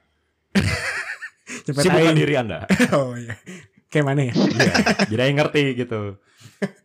cepet 1.65 1.83
sibukkan 1.87 2.13
Aing. 2.13 2.19
diri 2.19 2.35
Anda. 2.37 2.65
oh 2.97 3.13
iya. 3.17 3.37
Kayak 3.89 4.05
mana 4.09 4.21
ya? 4.25 4.33
Iya. 4.33 4.73
Jadi 5.09 5.21
Aing 5.21 5.37
ngerti 5.37 5.63
gitu. 5.77 6.17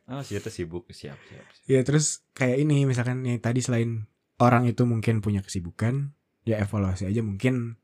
Ah, 0.08 0.24
si 0.24 0.36
itu 0.36 0.48
sibuk, 0.48 0.88
siap, 0.92 1.16
siap. 1.28 1.44
siap. 1.52 1.64
Ya 1.68 1.80
terus 1.84 2.24
kayak 2.32 2.60
ini 2.64 2.88
misalkan 2.88 3.24
yang 3.24 3.40
tadi 3.40 3.60
selain 3.60 4.08
orang 4.40 4.64
itu 4.68 4.86
mungkin 4.88 5.20
punya 5.20 5.44
kesibukan, 5.44 6.16
ya 6.48 6.60
evaluasi 6.62 7.04
aja 7.10 7.20
mungkin 7.20 7.76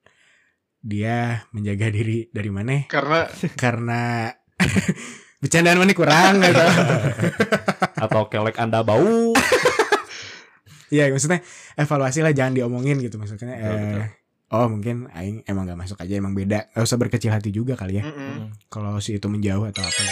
dia 0.84 1.48
menjaga 1.56 1.88
diri 1.88 2.28
dari 2.28 2.52
mana 2.52 2.84
Karena 2.92 3.24
karena 3.62 4.28
bercandaan 5.40 5.80
mana 5.80 5.92
kurang 5.96 6.40
gitu. 6.40 6.64
Atau 8.00 8.28
kelek 8.28 8.56
Anda 8.60 8.84
bau. 8.84 9.32
Iya 10.94 11.11
maksudnya 11.11 11.42
evaluasi 11.74 12.22
lah 12.22 12.30
jangan 12.30 12.54
diomongin 12.54 13.02
gitu 13.02 13.18
maksudnya. 13.18 13.50
Betul, 13.50 13.66
eh, 13.66 13.78
betul. 13.83 14.02
Oh 14.48 14.66
mungkin 14.70 14.96
Aing 15.11 15.42
emang 15.44 15.66
gak 15.66 15.80
masuk 15.80 15.98
aja 15.98 16.14
emang 16.14 16.30
beda. 16.30 16.70
Gak 16.70 16.85
usah 16.87 16.94
berkecil 16.94 17.35
hati 17.35 17.50
juga 17.50 17.74
kali 17.74 17.98
ya. 17.98 18.07
mm-mm. 18.07 18.54
Kalau 18.70 19.02
si 19.02 19.18
itu 19.18 19.26
menjauh 19.26 19.66
atau 19.66 19.83
apa. 19.83 20.02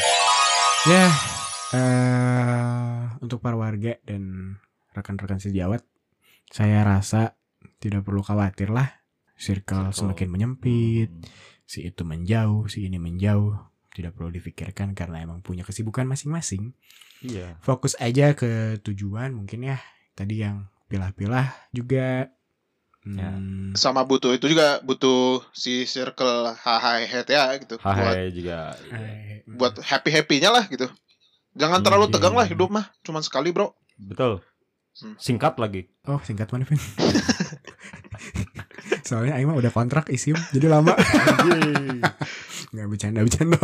Ya 0.91 1.07
eh 1.73 3.03
untuk 3.23 3.39
para 3.39 3.55
warga 3.55 3.97
dan 4.03 4.57
rekan-rekan 4.93 5.39
sejawat, 5.39 5.87
saya 6.51 6.83
rasa 6.83 7.39
tidak 7.79 8.03
perlu 8.03 8.21
khawatir 8.21 8.69
lah. 8.69 9.01
Circle 9.39 9.91
Circle. 9.91 10.15
semakin 10.15 10.29
menyempit, 10.31 11.11
Hmm. 11.11 11.27
si 11.65 11.83
itu 11.83 12.03
menjauh, 12.03 12.67
si 12.67 12.87
ini 12.87 12.99
menjauh. 12.99 13.59
Tidak 13.93 14.11
perlu 14.11 14.31
difikirkan 14.31 14.95
karena 14.95 15.21
emang 15.21 15.43
punya 15.43 15.63
kesibukan 15.63 16.07
masing-masing. 16.07 16.75
Iya. 17.23 17.55
fokus 17.63 17.95
aja 18.03 18.35
ke 18.35 18.83
tujuan 18.83 19.31
mungkin 19.31 19.63
ya 19.63 19.79
tadi 20.19 20.43
yang 20.43 20.67
pilah-pilah 20.93 21.47
juga 21.71 22.29
Ya. 23.03 23.35
Hmm, 23.35 23.75
sama 23.75 24.05
butuh 24.05 24.31
itu 24.31 24.47
juga 24.47 24.79
butuh 24.81 25.43
si 25.51 25.85
circle 25.85 26.55
HHHT 26.55 27.29
ya 27.29 27.51
gitu. 27.59 27.75
Buat 27.77 28.15
Hai 28.15 28.31
juga. 28.31 28.73
buat 29.51 29.75
happy-happy-nya 29.77 30.49
lah 30.49 30.65
gitu. 30.67 30.87
Jangan 31.53 31.77
Hmm, 31.77 31.83
terlalu 31.83 32.05
iya, 32.07 32.13
tegang 32.15 32.33
lah 32.33 32.47
iya. 32.47 32.55
hidup 32.55 32.71
mah, 32.71 32.87
cuman 33.03 33.21
sekali, 33.21 33.51
Bro. 33.51 33.75
Betul. 33.99 34.39
Hmm. 34.95 35.19
Singkat 35.19 35.59
lagi. 35.59 35.89
oh 36.05 36.21
singkat 36.21 36.47
mana 36.49 36.63
Vin? 36.63 36.79
soalnya 39.03 39.35
Aing 39.35 39.47
mah 39.47 39.57
udah 39.57 39.71
kontrak 39.71 40.07
isim 40.09 40.33
jadi 40.51 40.69
lama 40.69 40.93
nggak 42.71 42.87
bercanda 42.87 43.21
bercanda 43.21 43.57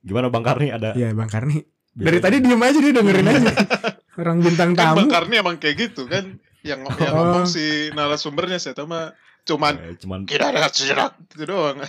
Gimana 0.00 0.26
Bang 0.28 0.40
Karni 0.40 0.70
ada? 0.70 0.92
ya 0.94 1.10
Bang 1.12 1.26
Karni 1.26 1.62
Biar- 1.90 2.04
dari 2.06 2.18
tadi 2.18 2.34
diem 2.38 2.58
aja 2.58 2.78
dia 2.78 2.92
dengerin 2.92 3.26
aja 3.26 3.50
orang 4.16 4.38
bintang 4.40 4.72
Kan 4.72 4.92
tamu 4.92 4.96
Bang 4.98 5.10
Karni 5.10 5.34
emang 5.36 5.56
kayak 5.56 5.76
gitu 5.78 6.04
kan. 6.06 6.40
Yang, 6.60 6.80
yang 6.98 7.12
Oh. 7.14 7.22
ngomong 7.22 7.46
si 7.46 7.62
narasumbernya 7.92 8.58
saya 8.58 8.74
tahu 8.74 8.88
mah 8.88 9.14
cuman 9.44 9.74
Eh, 9.78 9.94
cuman 9.96 10.24
kita 10.24 10.50
ada 10.50 10.66
sejenak 10.66 11.14
gitu 11.28 11.46
doang. 11.46 11.78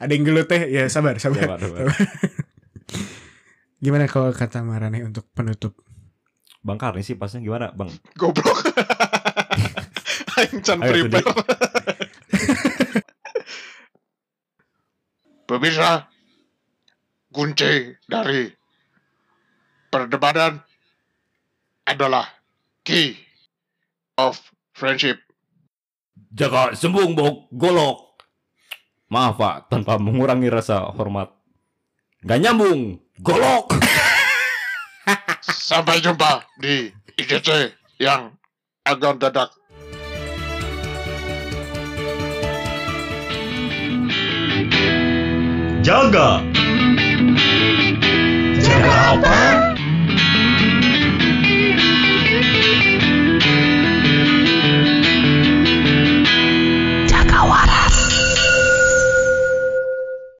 ada 0.00 0.08
yang 0.08 0.24
gelut 0.24 0.46
teh 0.46 0.64
ya 0.66 0.88
sabar 0.88 1.18
sabar 1.18 1.44
Sabar, 1.44 1.58
sabar. 1.64 1.84
gimana 3.78 4.08
kalau 4.08 4.32
kata 4.32 4.60
Marane 4.60 5.04
untuk 5.04 5.28
penutup 5.30 5.76
Bang 6.60 6.80
Karni 6.80 7.04
sih 7.04 7.12
pasnya 7.14 7.38
gimana, 7.38 7.68
Bang? 7.70 7.92
Goblok. 8.16 8.56
Aing 10.34 10.64
can 10.64 10.80
Ayo, 10.80 11.04
prepare. 11.04 11.28
Pemirsa, 15.44 16.08
kunci 17.28 17.92
dari 18.02 18.48
perdebatan 19.94 20.58
adalah 21.86 22.26
key 22.82 23.14
of 24.18 24.34
friendship. 24.74 25.22
Jaga 26.34 26.74
sembung 26.74 27.14
bok 27.14 27.46
golok. 27.54 28.18
Maaf 29.06 29.38
Pak, 29.38 29.70
tanpa 29.70 29.94
mengurangi 30.02 30.50
rasa 30.50 30.90
hormat. 30.90 31.30
Gak 32.26 32.42
nyambung, 32.42 32.98
golok. 33.22 33.70
Sampai 35.70 36.02
jumpa 36.02 36.42
di 36.58 36.90
IGC 37.14 37.70
yang 38.02 38.34
agak 38.82 39.22
dadak. 39.22 39.54
Jaga. 45.84 46.42
Jaga 48.58 48.94
apa? 49.14 49.73